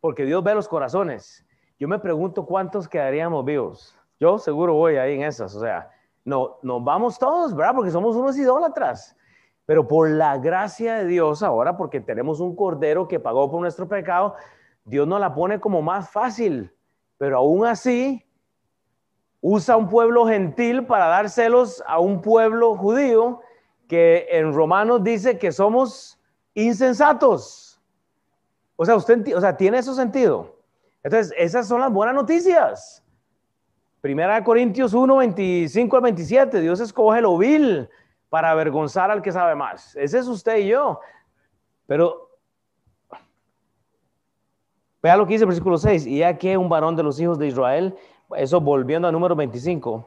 [0.00, 1.46] porque Dios ve los corazones.
[1.78, 3.96] Yo me pregunto cuántos quedaríamos vivos.
[4.18, 5.88] Yo seguro voy ahí en esas, o sea,
[6.24, 7.76] no, nos vamos todos, ¿verdad?
[7.76, 9.16] Porque somos unos idólatras.
[9.66, 13.86] Pero por la gracia de Dios ahora, porque tenemos un cordero que pagó por nuestro
[13.86, 14.34] pecado,
[14.84, 16.75] Dios nos la pone como más fácil
[17.18, 18.24] pero aún así
[19.40, 23.40] usa un pueblo gentil para dar celos a un pueblo judío
[23.88, 26.18] que en Romanos dice que somos
[26.54, 27.80] insensatos.
[28.76, 30.56] O sea, usted o sea, tiene eso sentido.
[31.02, 33.04] Entonces, esas son las buenas noticias.
[34.00, 37.88] Primera de Corintios 1, 25 al 27, Dios escoge lo vil
[38.28, 39.94] para avergonzar al que sabe más.
[39.96, 41.00] Ese es usted y yo.
[41.86, 42.25] Pero
[45.06, 46.04] Vea lo que dice el versículo 6.
[46.08, 47.94] Y ya que un varón de los hijos de Israel,
[48.34, 50.04] eso volviendo al número 25,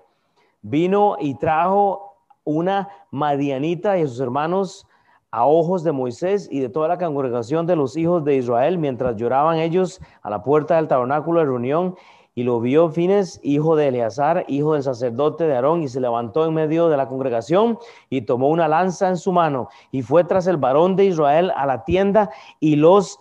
[0.61, 4.85] vino y trajo una madianita y a sus hermanos
[5.31, 9.15] a ojos de Moisés y de toda la congregación de los hijos de Israel, mientras
[9.15, 11.95] lloraban ellos a la puerta del tabernáculo de reunión.
[12.35, 16.45] Y lo vio Fines, hijo de Eleazar, hijo del sacerdote de Aarón, y se levantó
[16.45, 20.45] en medio de la congregación y tomó una lanza en su mano y fue tras
[20.47, 23.17] el varón de Israel a la tienda y los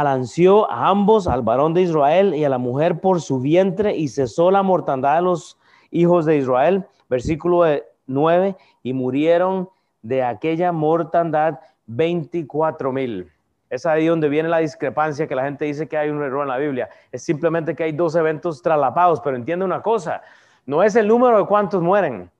[0.00, 4.08] alanció a ambos, al varón de Israel y a la mujer por su vientre, y
[4.08, 5.58] cesó la mortandad de los
[5.90, 6.86] hijos de Israel.
[7.10, 7.64] Versículo
[8.06, 9.68] 9, y murieron
[10.00, 13.30] de aquella mortandad 24 mil.
[13.68, 16.48] Es ahí donde viene la discrepancia que la gente dice que hay un error en
[16.48, 16.88] la Biblia.
[17.10, 20.22] Es simplemente que hay dos eventos traslapados, pero entiende una cosa,
[20.64, 22.30] no es el número de cuántos mueren,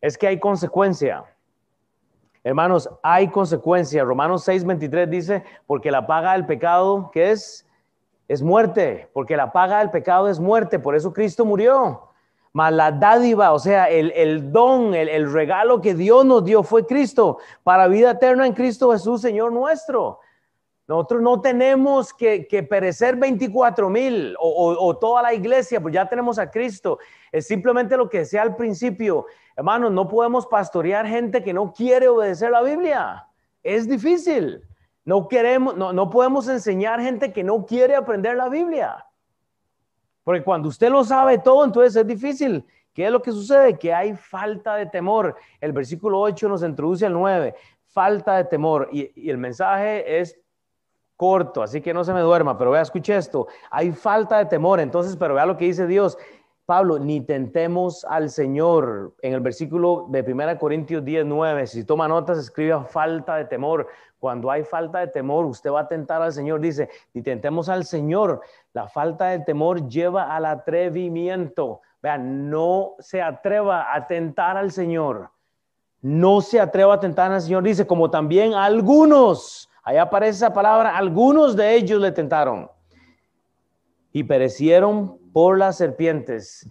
[0.00, 1.24] es que hay consecuencia.
[2.48, 4.02] Hermanos, hay consecuencia.
[4.04, 7.66] Romanos 6:23 dice, porque la paga del pecado, ¿qué es?
[8.26, 12.08] Es muerte, porque la paga del pecado es muerte, por eso Cristo murió.
[12.54, 16.86] Mas la dádiva, o sea, el, don, el, el, regalo que Dios nos dio fue
[16.86, 20.20] Cristo para vida eterna en Cristo Jesús, Señor nuestro.
[20.88, 26.50] Nosotros no tenemos que, perecer 24 mil o, toda la iglesia, pues ya tenemos a
[26.50, 26.98] Cristo.
[27.30, 29.26] Es simplemente lo que decía al principio.
[29.54, 33.26] Hermanos, no podemos pastorear gente que no quiere obedecer la Biblia.
[33.62, 34.66] Es difícil.
[35.04, 39.04] No queremos, no, no podemos enseñar gente que no quiere aprender la Biblia.
[40.24, 42.64] Porque cuando usted lo sabe todo, entonces es difícil.
[42.94, 43.78] ¿Qué es lo que sucede?
[43.78, 45.36] Que hay falta de temor.
[45.60, 47.54] El versículo 8 nos introduce al 9.
[47.84, 48.88] Falta de temor.
[48.90, 50.40] Y, y el mensaje es
[51.18, 53.48] corto, así que no se me duerma, pero vea, escuche esto.
[53.70, 54.78] Hay falta de temor.
[54.78, 56.16] Entonces, pero vea lo que dice Dios.
[56.64, 59.14] Pablo, ni tentemos al Señor.
[59.20, 63.88] En el versículo de 1 Corintios 10, 9, si toma notas, escribe falta de temor.
[64.20, 66.60] Cuando hay falta de temor, usted va a tentar al Señor.
[66.60, 68.40] Dice, ni tentemos al Señor.
[68.72, 71.80] La falta de temor lleva al atrevimiento.
[72.00, 75.30] Vean, no se atreva a tentar al Señor.
[76.00, 77.64] No se atreva a tentar al Señor.
[77.64, 82.70] Dice, como también algunos, ahí aparece esa palabra, algunos de ellos le tentaron
[84.12, 86.68] y perecieron por las serpientes.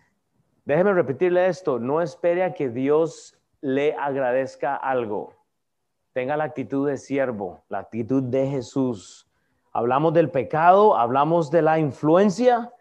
[0.65, 5.34] Déjeme repetirle esto, no espere a que Dios le agradezca algo.
[6.13, 9.27] Tenga la actitud de siervo, la actitud de Jesús.
[9.73, 12.71] Hablamos del pecado, hablamos de la influencia,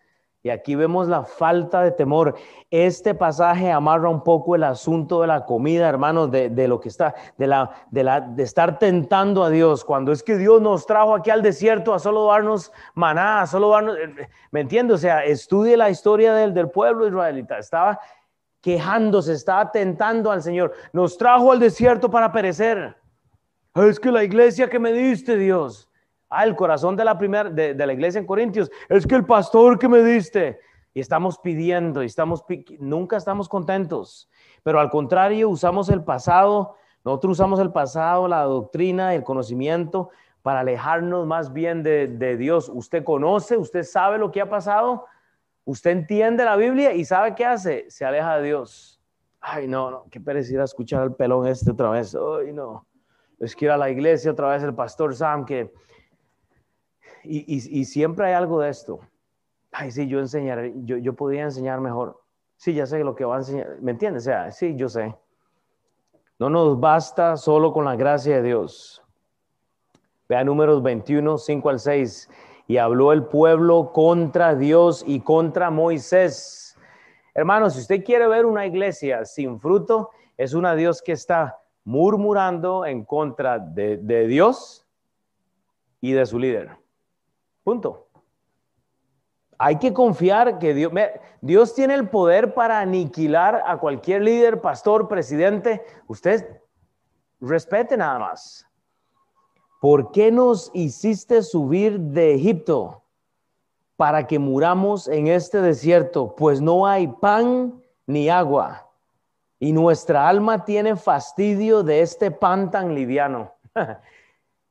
[0.47, 2.37] y aquí vemos la falta de temor.
[2.71, 7.17] Este pasaje amarra un poco el asunto de la comida, hermanos, de, lo que está,
[7.37, 9.85] de, la, de, la, de estar tentando a Dios.
[9.85, 13.71] Cuando es que Dios nos trajo aquí al desierto a solo darnos maná, a solo
[13.71, 14.95] darnos, eh, ¿me entiende?
[14.95, 17.59] O sea, estudie la historia del, del pueblo israelita.
[17.59, 17.99] Estaba
[18.61, 20.75] quejándose, estaba tentando al Señor.
[20.93, 22.97] Nos trajo al desierto para perecer.
[23.75, 25.91] Es que la iglesia que me diste, Dios.
[26.29, 29.79] Ah, el corazón de la primera de, la iglesia en Corintios es que el pastor
[29.79, 30.59] que me diste
[30.93, 32.45] y estamos pidiendo y estamos
[32.81, 34.29] nunca estamos contentos,
[34.65, 40.11] pero al contrario usamos el pasado, nosotros usamos el pasado, la doctrina, el conocimiento
[40.43, 42.71] para alejarnos más bien de, Dios.
[42.73, 45.07] Usted conoce, usted sabe lo que ha pasado,
[45.65, 49.01] usted entiende la Biblia y sabe qué hace, se aleja de Dios.
[49.41, 52.17] Ay, no, no, qué perecida escuchar al pelón este otra vez.
[52.17, 52.85] Ay, no.
[53.39, 55.73] Es que ir a la iglesia otra vez el pastor Sam que
[57.29, 59.01] y, siempre hay algo de esto.
[59.73, 62.21] Ay, sí, yo enseñaré, yo, yo podría enseñar mejor.
[62.57, 63.77] Sí, ya sé lo que va a enseñar.
[63.81, 64.23] ¿Me entiendes?
[64.23, 65.15] O sea, sí, yo sé.
[66.39, 69.03] No nos basta solo con la gracia de Dios.
[70.29, 72.31] Vea números 21, 5 al 6.
[72.69, 76.77] Y habló el pueblo contra Dios y contra Moisés.
[77.35, 82.85] Hermanos, si usted quiere ver una iglesia sin fruto, es una Dios que está murmurando
[82.85, 84.87] en contra de Dios
[86.01, 86.77] y de su líder.
[87.67, 88.07] Punto.
[89.59, 90.73] Hay que confiar que
[91.41, 95.85] Dios, tiene el poder para aniquilar a cualquier líder, pastor, presidente.
[96.07, 96.63] Usted
[97.41, 98.65] respete nada más.
[99.81, 103.03] ¿Por qué nos hiciste subir de Egipto
[103.97, 106.37] para que muramos en este desierto?
[106.37, 108.89] Pues no hay pan ni agua.
[109.59, 113.55] Y nuestra alma tiene fastidio de este pan tan liviano.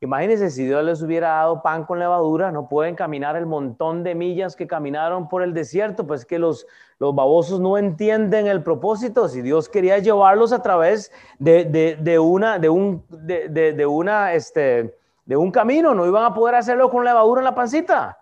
[0.06, 4.14] Imagínense si Dios les hubiera dado pan con levadura, no pueden caminar el montón de
[4.14, 6.68] millas que caminaron por el desierto, pues que los,
[7.00, 9.28] los babosos no entienden el propósito.
[9.28, 15.50] Si Dios quería llevarlos a través de, una, de un, de, una, este, de un
[15.50, 18.20] camino, no iban a poder hacerlo con levadura en la pancita.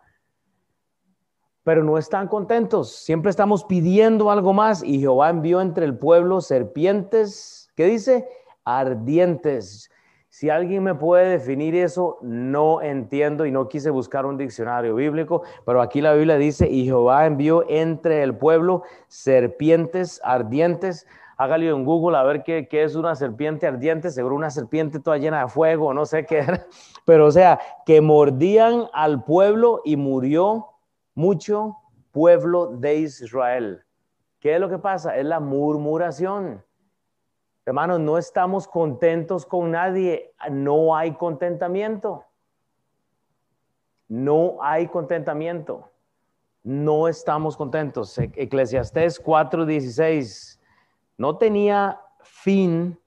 [1.64, 4.84] Pero no están contentos, siempre estamos pidiendo algo más.
[4.84, 8.26] Y Jehová envió entre el pueblo serpientes, ¿qué dice?
[8.64, 9.90] Ardientes
[10.34, 15.44] si alguien me puede definir eso, no entiendo y no quise buscar un diccionario bíblico,
[15.64, 21.06] pero aquí la Biblia dice, y Jehová envió entre el pueblo serpientes ardientes.
[21.38, 25.42] Hágale en Google a ver qué, es una serpiente ardiente, seguro una serpiente toda llena
[25.42, 26.66] de fuego, no sé qué era,
[27.06, 30.66] pero o sea, que mordían al pueblo y murió
[31.14, 31.78] mucho
[32.12, 33.84] pueblo de Israel.
[34.40, 35.16] ¿Qué es lo que pasa?
[35.16, 36.64] Es la murmuración.
[37.66, 42.26] Hermanos, no estamos contentos con nadie, no hay contentamiento.
[44.10, 45.90] No hay contentamiento.
[46.64, 48.18] No estamos contentos.
[48.18, 50.60] Eclesiastés 4:16
[51.18, 53.00] no tenía fin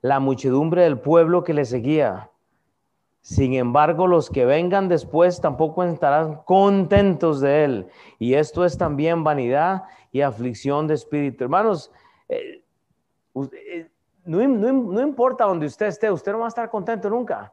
[0.00, 2.30] la muchedumbre del pueblo que le seguía.
[3.20, 7.86] Sin embargo, los que vengan después tampoco estarán contentos de él.
[8.18, 11.44] Y esto es también vanidad y aflicción de espíritu.
[11.44, 11.92] Hermanos,
[12.28, 12.61] eh,
[13.34, 13.90] eh,
[14.24, 17.52] no, importa donde usted esté, usted no va a estar contento nunca.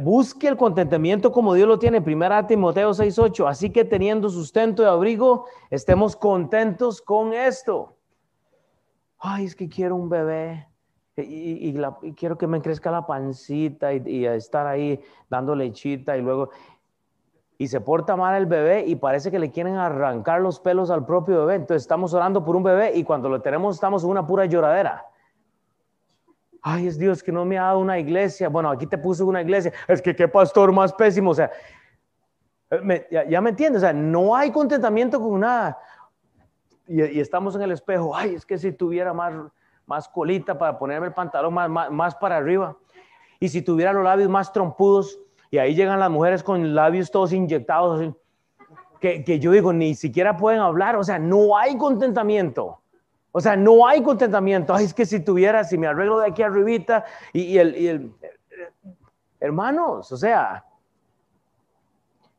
[0.00, 2.00] busque el contentamiento como Dios lo tiene.
[2.00, 3.48] Primera Timoteo 6:8.
[3.48, 7.96] Así que teniendo sustento y abrigo, estemos contentos con esto.
[9.18, 10.68] Ay, es que quiero un bebé
[11.16, 11.74] y,
[12.14, 16.50] quiero que me crezca la pancita y, estar ahí dando lechita y luego...
[17.58, 21.04] Y se porta mal el bebé y parece que le quieren arrancar los pelos al
[21.04, 21.56] propio bebé.
[21.56, 25.04] Entonces estamos orando por un bebé y cuando lo tenemos estamos en una pura lloradera.
[26.62, 28.48] Ay, es Dios que no me ha dado una iglesia.
[28.48, 29.72] Bueno, aquí te puso una iglesia.
[29.88, 31.32] Es que qué pastor más pésimo.
[31.32, 31.50] O sea,
[33.10, 33.82] ya, ya, me entiendes.
[33.82, 35.78] O sea, no hay contentamiento con nada.
[36.86, 38.14] Y, y, estamos en el espejo.
[38.14, 39.34] Ay, es que si tuviera más
[39.88, 42.76] más colita para ponerme el pantalón más, más, para arriba.
[43.40, 45.18] Y si tuviera los labios más trompudos,
[45.50, 48.14] y ahí llegan las mujeres con labios todos inyectados,
[49.00, 52.80] que, que, yo digo, ni siquiera pueden hablar, o sea, no hay contentamiento.
[53.30, 54.74] O sea, no hay contentamiento.
[54.74, 57.86] Ay, es que si tuviera, si me arreglo de aquí arribita, y, y, el, y
[57.88, 58.12] el,
[59.38, 60.64] hermanos, o sea,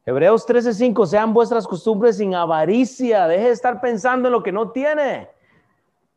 [0.06, 4.72] Hebreos 13:5, sean vuestras costumbres sin avaricia, deje de estar pensando en lo que no
[4.72, 5.30] tiene.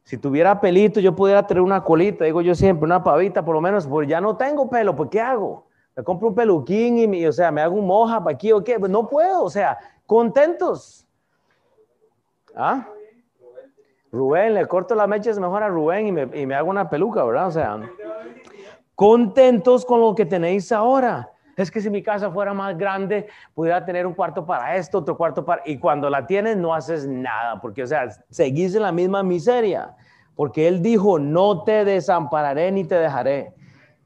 [0.05, 3.61] Si tuviera pelito, yo pudiera tener una colita, digo yo siempre, una pavita por lo
[3.61, 5.67] menos, porque ya no tengo pelo, pues ¿qué hago?
[5.95, 8.79] Me compro un peluquín y, o sea, me hago un moja para aquí o qué,
[8.79, 11.07] pues no puedo, o sea, contentos.
[12.55, 12.87] ¿Ah?
[14.11, 17.25] Rubén, le corto las mechas mejor a Rubén y me, y me hago una peluca,
[17.25, 17.47] ¿verdad?
[17.47, 17.81] O sea,
[18.95, 21.31] contentos con lo que tenéis ahora.
[21.57, 25.17] Es que si mi casa fuera más grande, pudiera tener un cuarto para esto, otro
[25.17, 25.63] cuarto para...
[25.67, 29.95] Y cuando la tienes, no haces nada, porque, o sea, seguís en la misma miseria,
[30.35, 33.55] porque Él dijo, no te desampararé ni te dejaré.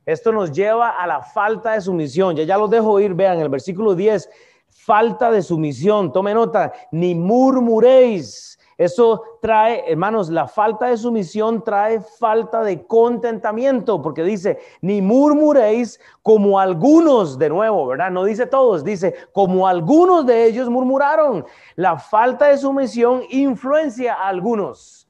[0.06, 2.34] Esto nos lleva a la falta de sumisión.
[2.36, 4.30] Ya, ya los dejo ir, vean, el versículo 10,
[4.68, 6.12] falta de sumisión.
[6.12, 14.02] Tome nota, ni murmuréis eso trae, hermanos, la falta de sumisión trae falta de contentamiento,
[14.02, 18.10] porque dice, ni murmuréis como algunos, de nuevo, ¿verdad?
[18.10, 21.46] No dice todos, dice, como algunos de ellos murmuraron.
[21.74, 25.08] La falta de sumisión influencia a algunos.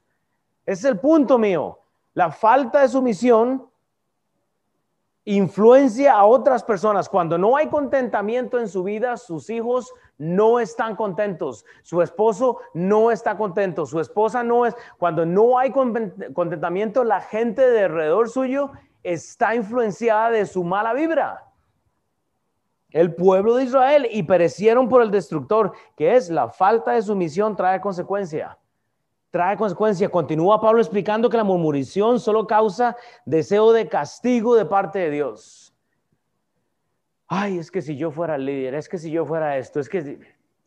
[0.65, 1.79] Ese es el punto mío.
[2.13, 3.66] La falta de sumisión
[5.27, 7.09] influencia a otras personas.
[7.09, 13.11] Cuando no hay contentamiento en su vida, sus hijos no están contentos, su esposo no
[13.11, 14.73] está contento, su esposa no es.
[14.97, 18.71] Cuando no hay contentamiento, la gente de alrededor suyo
[19.03, 21.43] está influenciada de su mala vibra.
[22.91, 27.57] El pueblo de Israel y perecieron por el destructor, que es la falta de sumisión
[27.57, 28.57] trae consecuencia.
[29.29, 30.09] Trae consecuencia.
[30.09, 35.67] Continúa Pablo explicando que la murmuración solo causa deseo de castigo de parte de Dios
[37.27, 40.19] ay, es que si yo fuera líder, es que si yo fuera esto, es que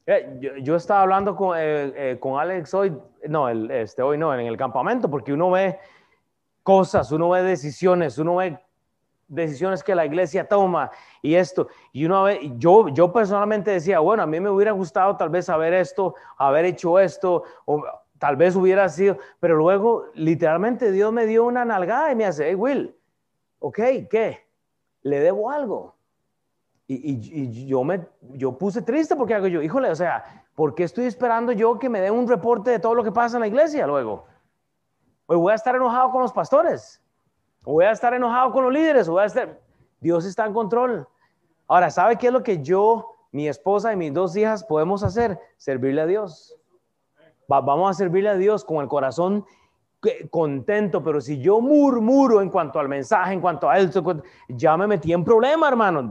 [0.07, 2.97] eh, yo, estaba hablando con, eh, eh, con Alex hoy,
[3.29, 5.79] no, este, hoy no, en el campamento, porque uno ve
[6.63, 8.59] cosas, uno ve decisiones, uno ve
[9.29, 10.91] decisiones que la iglesia toma
[11.23, 11.69] y esto.
[11.93, 15.49] Y uno ve, yo, yo personalmente decía, bueno, a mí me hubiera gustado tal vez
[15.49, 17.83] haber esto, haber hecho esto, o
[18.21, 22.49] tal vez hubiera sido, pero luego literalmente Dios me dio una nalgada y me hace,
[22.49, 22.95] hey Will,
[23.59, 23.79] ok,
[24.11, 24.47] ¿qué?
[25.03, 25.97] Le debo algo.
[26.87, 31.07] Y, yo me yo puse triste porque hago yo, híjole, o sea, ¿por qué estoy
[31.07, 33.87] esperando yo que me den un reporte de todo lo que pasa en la iglesia
[33.87, 34.27] luego?
[35.25, 37.01] Hoy voy a estar enojado con los pastores,
[37.65, 39.59] o voy a estar enojado con los líderes, o voy a estar...
[40.01, 41.09] Dios está en control.
[41.69, 45.39] Ahora, ¿sabe qué es lo que yo, mi esposa y mis dos hijas podemos hacer?
[45.57, 46.60] Servirle a Dios.
[47.59, 49.45] Vamos a servirle a Dios con el corazón
[50.31, 54.87] contento, pero si yo murmuro en cuanto al mensaje, en cuanto a esto, ya me
[54.87, 56.11] metí en problema, hermano.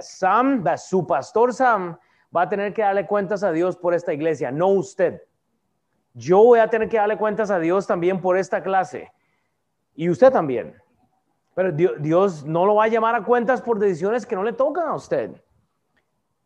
[0.00, 1.96] Sam, su pastor Sam,
[2.34, 5.22] va a tener que darle cuentas a Dios por esta iglesia, no usted.
[6.12, 9.10] Yo voy a tener que darle cuentas a Dios también por esta clase.
[9.94, 10.74] Y usted también.
[11.54, 14.88] Pero Dios no lo va a llamar a cuentas por decisiones que no le tocan
[14.88, 15.30] a usted.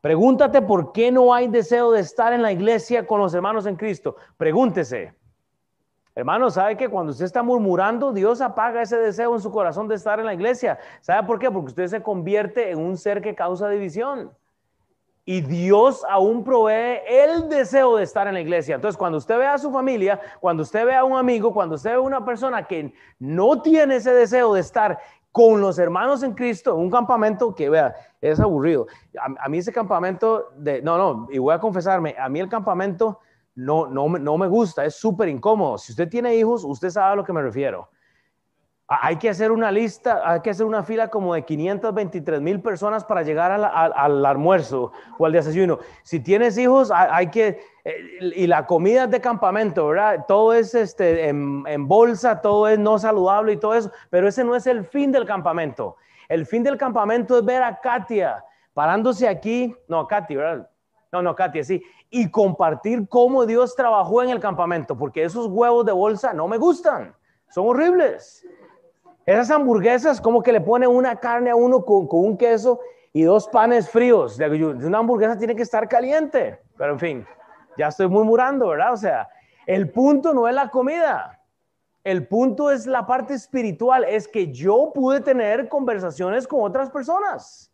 [0.00, 3.76] Pregúntate por qué no hay deseo de estar en la iglesia con los hermanos en
[3.76, 4.16] Cristo.
[4.36, 5.14] Pregúntese.
[6.14, 9.94] Hermano, ¿sabe que cuando usted está murmurando, Dios apaga ese deseo en su corazón de
[9.94, 10.78] estar en la iglesia?
[11.00, 11.50] ¿Sabe por qué?
[11.50, 14.32] Porque usted se convierte en un ser que causa división.
[15.24, 18.76] Y Dios aún provee el deseo de estar en la iglesia.
[18.76, 21.90] Entonces, cuando usted ve a su familia, cuando usted ve a un amigo, cuando usted
[21.90, 24.98] ve a una persona que no tiene ese deseo de estar
[25.32, 28.86] con los hermanos en Cristo un campamento que, vea, es aburrido.
[29.20, 32.48] A, a mí ese campamento de, no, no, y voy a confesarme, a mí el
[32.48, 33.20] campamento
[33.54, 35.78] no, no, no me gusta, es súper incómodo.
[35.78, 37.88] Si usted tiene hijos, usted sabe a lo que me refiero.
[38.90, 43.04] Hay que hacer una lista, hay que hacer una fila como de 523 mil personas
[43.04, 45.78] para llegar al, almuerzo o al desayuno.
[46.02, 50.24] Si tienes hijos, hay, que, eh, y la comida de campamento, ¿verdad?
[50.26, 54.42] Todo es este, en, en, bolsa, todo es no saludable y todo eso, pero ese
[54.42, 55.96] no es el fin del campamento.
[56.26, 60.70] El fin del campamento es ver a Katia parándose aquí, no, Katia, ¿verdad?
[61.12, 65.84] No, no, Katia, sí, y compartir cómo Dios trabajó en el campamento, porque esos huevos
[65.84, 67.14] de bolsa no me gustan,
[67.50, 68.46] son horribles.
[69.28, 72.80] Esas hamburguesas, como que le ponen una carne a uno con, un queso
[73.12, 74.38] y dos panes fríos.
[74.38, 76.58] Una hamburguesa tiene que estar caliente.
[76.78, 77.26] Pero en fin,
[77.76, 78.94] ya estoy murmurando, ¿verdad?
[78.94, 79.28] O sea,
[79.66, 81.42] el punto no es la comida.
[82.02, 87.70] El punto es la parte espiritual, es que yo pude tener conversaciones con otras personas.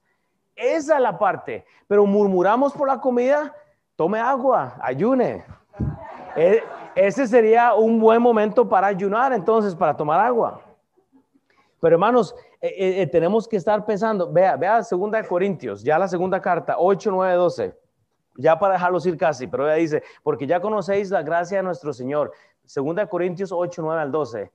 [0.57, 1.64] Esa es la parte.
[1.86, 3.55] Pero murmuramos por la comida,
[3.94, 5.44] tome agua, ayune.
[6.34, 6.64] E,
[6.96, 10.61] ese sería un buen momento para ayunar, entonces, para tomar agua.
[11.85, 15.99] Pero hermanos, eh, eh, eh, tenemos que estar pensando, vea, vea segunda de Corintios, ya
[15.99, 17.78] la segunda carta, 8, 9, 12,
[18.39, 21.93] ya para dejarlos ir casi, pero ella dice, porque ya conocéis la gracia de nuestro
[21.93, 22.32] Señor,
[22.64, 24.51] segunda de Corintios 8, 9 al 12,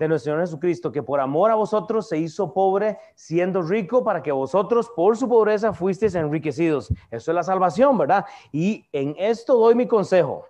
[0.00, 4.20] de nuestro Señor Jesucristo, que por amor a vosotros se hizo pobre, siendo rico, para
[4.20, 6.92] que vosotros por su pobreza fuisteis enriquecidos.
[7.08, 8.24] Eso es la salvación, ¿verdad?
[8.50, 10.48] Y en esto doy mi consejo,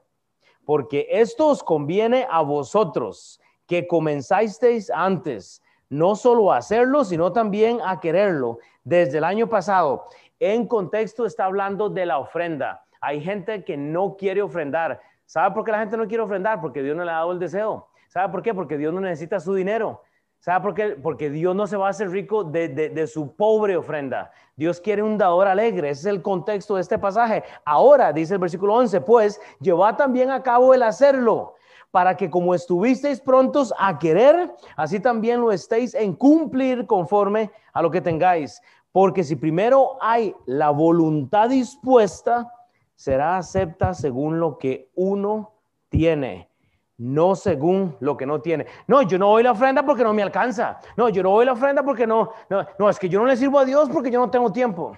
[0.64, 7.78] porque esto os conviene a vosotros, que comenzasteis antes no solo a hacerlo, sino también
[7.84, 8.58] a quererlo.
[8.82, 10.04] Desde el año pasado,
[10.40, 12.84] en contexto está hablando de la ofrenda.
[13.00, 15.00] Hay gente que no quiere ofrendar.
[15.26, 16.60] ¿Sabe por qué la gente no quiere ofrendar?
[16.60, 17.88] Porque Dios no le ha dado el deseo.
[18.08, 18.54] ¿Sabe por qué?
[18.54, 20.02] Porque Dios no necesita su dinero.
[20.38, 20.88] ¿Sabe por qué?
[21.02, 24.30] Porque Dios no se va a hacer rico de, de, su pobre ofrenda.
[24.56, 25.88] Dios quiere un dador alegre.
[25.88, 27.42] Ese es el contexto de este pasaje.
[27.64, 31.54] Ahora, dice el versículo 11, pues lleva también a cabo el hacerlo
[31.94, 37.80] para que como estuvisteis prontos a querer, así también lo estéis en cumplir conforme a
[37.82, 38.60] lo que tengáis.
[38.90, 42.52] Porque si primero hay la voluntad dispuesta,
[42.96, 45.52] será acepta según lo que uno
[45.88, 46.50] tiene,
[46.98, 48.66] no según lo que no tiene.
[48.88, 50.80] No, yo no doy la ofrenda porque no me alcanza.
[50.96, 53.36] No, yo no doy la ofrenda porque no, no, no, es que yo no le
[53.36, 54.96] sirvo a Dios porque yo no tengo tiempo.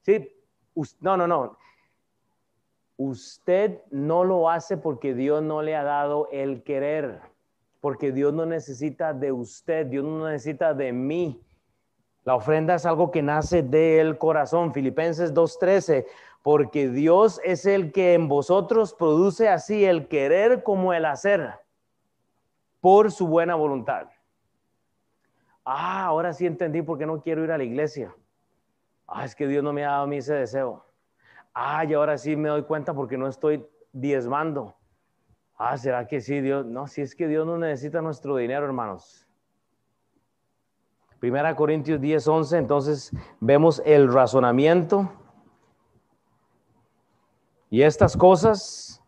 [0.00, 0.26] Sí,
[1.00, 1.58] no, no, no.
[2.96, 7.20] Usted no lo hace porque Dios no le ha dado el querer,
[7.80, 11.40] porque Dios no necesita de usted, Dios no necesita de mí.
[12.24, 14.72] La ofrenda es algo que nace del corazón.
[14.72, 16.06] Filipenses 2.13,
[16.42, 21.52] porque Dios es el que en vosotros produce así el querer como el hacer,
[22.80, 24.08] por su buena voluntad.
[25.64, 28.14] Ah, ahora sí entendí por qué no quiero ir a la iglesia.
[29.06, 30.85] Ah, es que Dios no me ha dado a mí ese deseo.
[31.58, 34.76] Ah, y ahora sí me doy cuenta porque no estoy diezmando.
[35.56, 36.66] Ah, ¿será que sí, Dios?
[36.66, 39.26] No, si es que Dios no necesita nuestro dinero, hermanos.
[41.18, 45.10] Primera Corintios 10, 11, entonces vemos el razonamiento.
[47.70, 49.02] Y estas cosas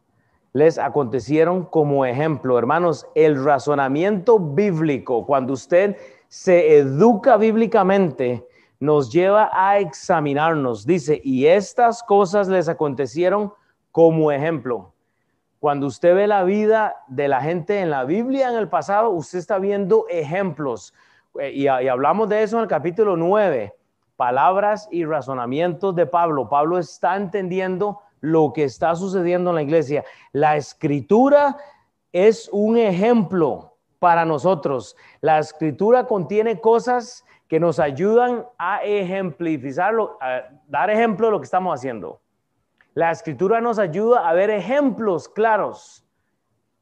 [0.55, 8.49] les acontecieron como ejemplo, hermanos, el razonamiento bíblico, cuando usted se educa bíblicamente,
[8.81, 10.87] nos lleva a examinarnos.
[10.87, 13.53] Dice, y estas cosas les acontecieron
[13.93, 14.93] como ejemplo.
[15.59, 19.41] Cuando usted ve la vida de la gente en la Biblia en el pasado, usted
[19.41, 20.95] está viendo ejemplos.
[21.39, 23.75] Eh, y, hablamos de eso en el capítulo 9,
[24.17, 26.49] palabras y razonamientos de Pablo.
[26.49, 30.05] Pablo está entendiendo lo que está sucediendo en la iglesia.
[30.33, 31.57] La escritura
[32.13, 34.97] es un ejemplo para nosotros.
[35.21, 41.47] La escritura contiene cosas que nos ayudan a ejemplificarlo, a dar ejemplo de lo que
[41.47, 42.21] estamos haciendo.
[42.95, 46.05] La escritura nos ayuda a ver ejemplos claros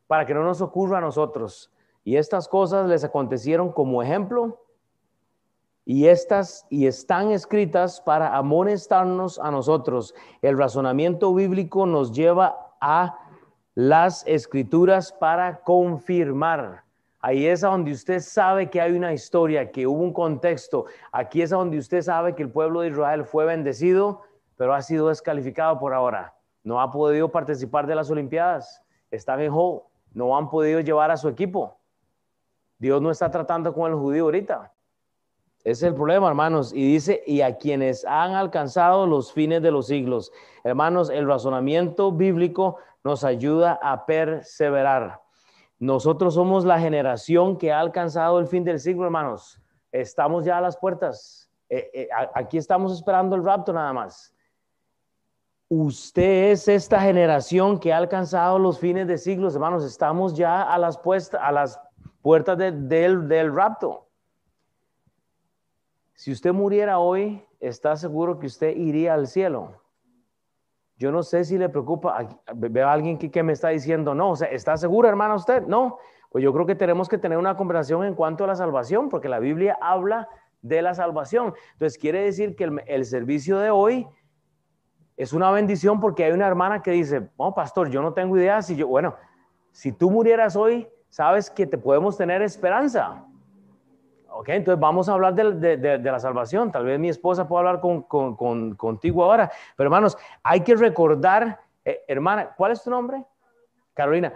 [0.06, 1.72] para que no nos ocurra a nosotros.
[2.04, 4.60] Y estas cosas les acontecieron como ejemplo
[5.84, 10.14] y estas y están escritas para amonestarnos a nosotros.
[10.42, 13.18] El razonamiento bíblico nos lleva a
[13.74, 16.85] las escrituras para confirmar
[17.26, 20.84] Ahí es donde usted sabe que hay una historia, que hubo un contexto.
[21.10, 24.22] Aquí es donde usted sabe que el pueblo de Israel fue bendecido,
[24.56, 26.36] pero ha sido descalificado por ahora.
[26.62, 28.80] No ha podido participar de las Olimpiadas.
[29.10, 29.80] Están en Hall.
[30.14, 31.76] No han podido llevar a su equipo.
[32.78, 34.72] Dios no está tratando con el judío ahorita.
[35.64, 36.72] Ese es el problema, hermanos.
[36.72, 40.30] Y dice, y a quienes han alcanzado los fines de los siglos.
[40.62, 45.25] Hermanos, el razonamiento bíblico nos ayuda a perseverar.
[45.78, 49.60] Nosotros somos la generación que ha alcanzado el fin del siglo, hermanos.
[49.92, 51.50] Estamos ya a las puertas.
[51.68, 54.34] Eh, eh, aquí estamos esperando el rapto nada más.
[55.68, 59.84] Usted es esta generación que ha alcanzado los fines de siglos, hermanos.
[59.84, 60.96] Estamos ya a las,
[62.22, 64.08] puertas del rapto.
[66.14, 69.82] Si usted muriera hoy, ¿está seguro que usted iría al cielo?
[70.98, 74.36] Yo no sé si le preocupa, veo a alguien que, me está diciendo, no, o
[74.36, 75.62] sea, ¿está seguro, hermano, usted?
[75.66, 75.98] No,
[76.30, 79.28] pues yo creo que tenemos que tener una conversación en cuanto a la salvación, porque
[79.28, 80.28] la Biblia habla
[80.62, 81.52] de la salvación.
[81.72, 84.06] Entonces, quiere decir que el, servicio de hoy
[85.18, 88.62] es una bendición porque hay una hermana que dice, oh, pastor, yo no tengo idea
[88.62, 89.16] si yo, bueno,
[89.72, 93.26] si tú murieras hoy, sabes que te podemos tener esperanza.
[94.38, 96.70] Ok, entonces vamos a hablar de, la salvación.
[96.70, 98.02] Tal vez mi esposa pueda hablar con,
[98.74, 99.50] contigo ahora.
[99.74, 103.24] Pero hermanos, hay que recordar, eh, hermana, ¿cuál es tu nombre?
[103.94, 104.34] Carolina,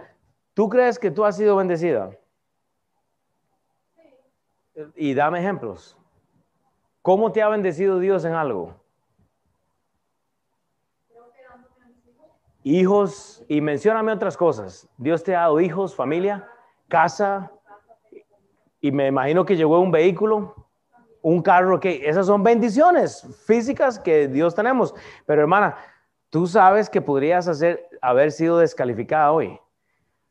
[0.55, 2.09] ¿tú crees que tú has sido bendecida?
[4.95, 5.95] Y dame ejemplos.
[7.03, 8.73] ¿Cómo te ha bendecido Dios en algo?
[12.63, 14.89] Hijos, y mencióname otras cosas.
[14.97, 16.49] Dios te ha dado hijos, familia,
[16.87, 17.51] casa,
[18.81, 20.55] y me imagino que llegó un vehículo,
[21.21, 24.95] un carro, que esas son bendiciones físicas que Dios tenemos.
[25.27, 25.77] Pero hermana,
[26.31, 29.59] tú sabes que podrías hacer, haber sido descalificada hoy.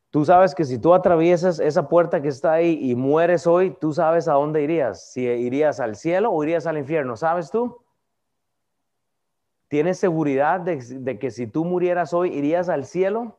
[0.09, 3.93] Tú sabes que si tú atraviesas esa puerta que está ahí y mueres hoy, tú
[3.93, 5.13] sabes a dónde irías.
[5.13, 7.77] Si irías al cielo o irías al infierno, ¿sabes tú?
[9.69, 13.37] ¿Tienes seguridad de, de que si tú murieras hoy, irías al cielo?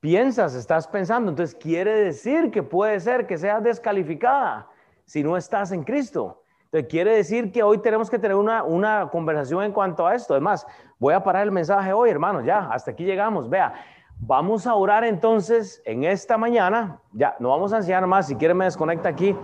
[0.00, 1.30] Piensas, estás pensando.
[1.30, 4.68] Entonces quiere decir que puede ser que seas descalificada
[5.04, 6.42] si no estás en Cristo.
[6.64, 10.34] Entonces quiere decir que hoy tenemos que tener una, una conversación en cuanto a esto.
[10.34, 10.66] Además,
[10.98, 13.48] voy a parar el mensaje hoy, hermanos, ya, hasta aquí llegamos.
[13.48, 13.72] Vea,
[14.18, 17.00] vamos a orar entonces en esta mañana.
[17.12, 18.26] Ya, no vamos a enseñar más.
[18.26, 19.34] Si quiere me desconecta aquí.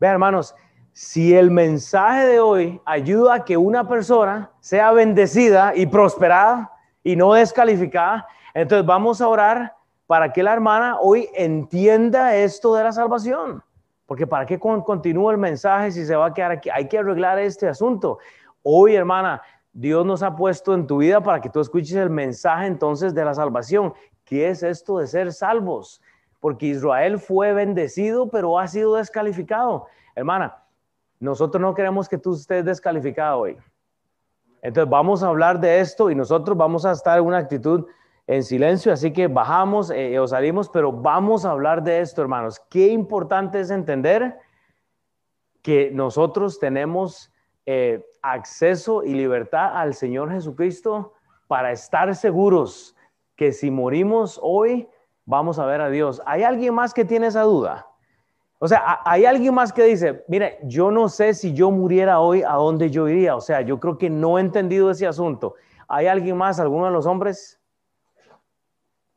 [0.00, 0.56] Vea, hermanos,
[0.92, 6.72] si el mensaje de hoy ayuda a que una persona sea bendecida y prosperada
[7.04, 9.75] y no descalificada, entonces vamos a orar
[10.06, 13.62] para que la hermana hoy entienda esto de la salvación.
[14.06, 16.70] Porque para qué continúa el mensaje si se va a quedar aquí.
[16.70, 18.18] Hay que arreglar este asunto.
[18.62, 19.42] Hoy, hermana,
[19.72, 23.24] Dios nos ha puesto en tu vida para que tú escuches el mensaje entonces de
[23.24, 23.94] la salvación.
[24.24, 26.00] ¿Qué es esto de ser salvos?
[26.40, 29.86] Porque Israel fue bendecido, pero ha sido descalificado.
[30.14, 30.56] Hermana,
[31.18, 33.56] nosotros no queremos que tú estés descalificado hoy.
[34.62, 37.86] Entonces vamos a hablar de esto y nosotros vamos a estar en una actitud
[38.26, 42.60] en silencio, así que bajamos eh, o salimos, pero vamos a hablar de esto, hermanos.
[42.70, 44.38] Qué importante es entender
[45.62, 47.32] que nosotros tenemos
[47.66, 51.14] eh, acceso y libertad al Señor Jesucristo
[51.46, 52.96] para estar seguros
[53.36, 54.88] que si morimos hoy,
[55.24, 56.22] vamos a ver a Dios.
[56.26, 57.86] ¿Hay alguien más que tiene esa duda?
[58.58, 62.42] O sea, hay alguien más que dice, mire, yo no sé si yo muriera hoy,
[62.42, 63.36] ¿a dónde yo iría?
[63.36, 65.54] O sea, yo creo que no he entendido ese asunto.
[65.88, 67.60] ¿Hay alguien más, alguno de los hombres?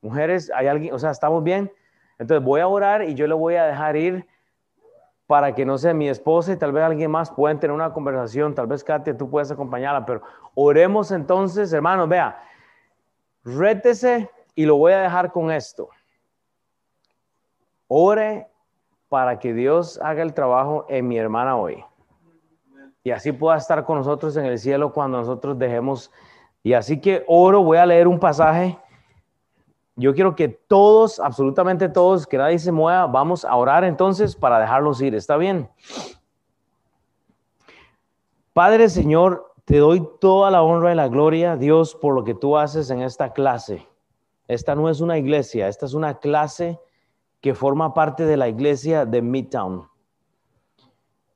[0.02, 1.72] Mujeres, hay alguien, o sea, estamos bien.
[2.18, 4.28] Entonces voy a orar y yo le voy a dejar ir
[5.26, 8.56] para que no sea mi esposa y tal vez alguien más puedan tener una conversación.
[8.56, 10.22] Tal vez Katia, tú puedes acompañarla, pero
[10.56, 12.42] oremos entonces, hermanos, vea,
[13.44, 15.90] rétese y lo voy a dejar con esto.
[17.88, 18.48] Ore
[19.08, 21.84] para que Dios haga el trabajo en mi hermana hoy.
[23.04, 26.12] Y así pueda estar con nosotros en el cielo cuando nosotros dejemos.
[26.64, 28.78] Y así que oro, voy a leer un pasaje
[30.00, 34.60] yo quiero que todos, absolutamente todos, que nadie se mueva, vamos a orar entonces para
[34.60, 35.14] dejarlos ir.
[35.14, 35.70] ¿Está bien?
[38.54, 42.58] Padre Señor, te doy toda la honra y la gloria, Dios, por lo que tú
[42.58, 43.88] haces en esta clase.
[44.48, 46.80] Esta no es una iglesia, esta es una clase
[47.42, 49.88] que forma parte de la iglesia de Midtown.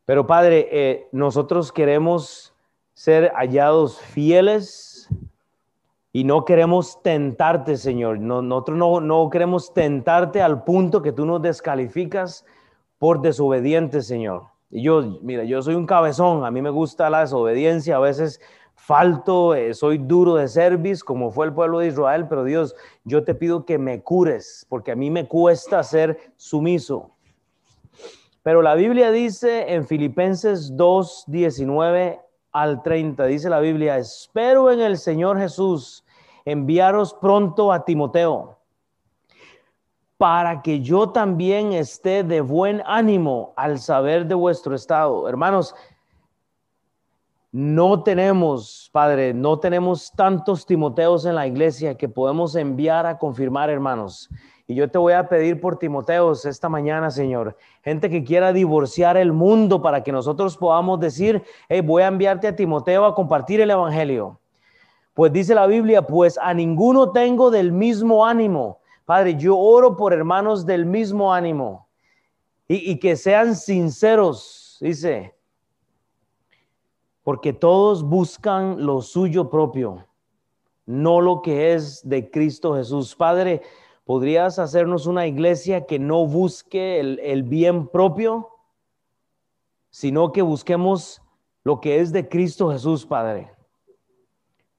[0.05, 2.53] Pero Padre, eh, nosotros queremos
[2.93, 4.92] ser hallados fieles
[6.15, 8.19] y no queremos tentarte, Señor.
[8.19, 12.45] nosotros no, no queremos tentarte al punto que tú nos descalificas
[12.99, 14.43] por desobediente, Señor.
[14.69, 18.39] Y yo, mira, yo soy un cabezón, a mí me gusta la desobediencia, a veces
[18.75, 23.23] falto, eh, soy duro de service, como fue el pueblo de Israel, pero Dios, yo
[23.23, 27.09] te pido que me cures, porque a mí me cuesta ser sumiso.
[28.43, 32.19] Pero la Biblia dice en Filipenses 2, 19
[32.51, 36.02] al 30, dice la Biblia, espero en el Señor Jesús
[36.45, 38.57] enviaros pronto a Timoteo,
[40.17, 45.27] para que yo también esté de buen ánimo al saber de vuestro estado.
[45.27, 45.75] Hermanos,
[47.51, 53.69] no tenemos, Padre, no tenemos tantos Timoteos en la iglesia que podemos enviar a confirmar,
[53.69, 54.27] hermanos.
[54.65, 57.55] Y yo te voy a pedir por Timoteos esta mañana, Señor.
[57.83, 62.47] Gente que quiera divorciar el mundo para que nosotros podamos decir, hey, voy a enviarte
[62.47, 64.39] a Timoteo a compartir el Evangelio.
[65.13, 70.13] Pues dice la Biblia, pues a ninguno tengo del mismo ánimo, Padre, yo oro por
[70.13, 71.89] hermanos del mismo ánimo
[72.67, 75.35] y, que sean sinceros, dice,
[77.21, 80.07] porque todos buscan lo suyo propio,
[80.85, 83.15] no lo que es de Cristo Jesús.
[83.15, 83.61] Padre,
[84.05, 88.49] ¿podrías hacernos una iglesia que no busque el bien propio,
[89.89, 91.21] sino que busquemos
[91.63, 93.51] lo que es de Cristo Jesús, Padre?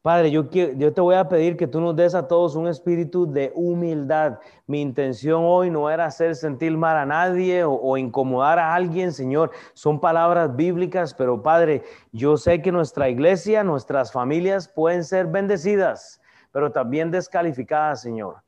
[0.05, 3.51] Padre, yo, te voy a pedir que tú nos des a todos un espíritu de
[3.55, 4.39] humildad.
[4.67, 9.15] Mi intención hoy no era hacer sentir mal a nadie o, o, incomodar a alguien,
[9.15, 9.51] Señor.
[9.73, 16.21] Son palabras bíblicas, pero Padre, yo sé que nuestra iglesia, nuestras familias pueden ser bendecidas,
[16.53, 18.43] pero también descalificadas, Señor.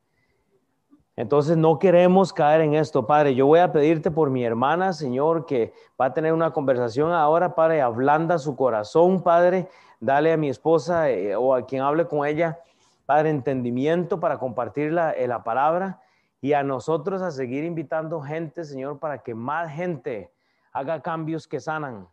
[1.19, 3.35] Entonces no queremos caer en esto, Padre.
[3.35, 7.55] Yo voy a pedirte por mi hermana, Señor, que va a tener una conversación ahora,
[7.55, 9.67] Padre, ablanda su corazón, Padre
[10.01, 12.59] dale a mi esposa eh, o a quien hable con ella,
[13.05, 16.01] Padre, entendimiento para compartir la, eh, la palabra
[16.41, 20.33] y a nosotros a seguir invitando gente, Señor, para que más gente
[20.73, 22.09] haga cambios que sanan.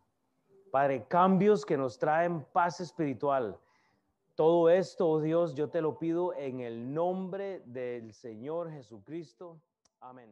[0.72, 3.58] Padre, cambios que nos traen paz espiritual.
[4.36, 9.60] Todo esto, oh Dios, yo te lo pido en el nombre del Señor Jesucristo.
[10.00, 10.30] Amén.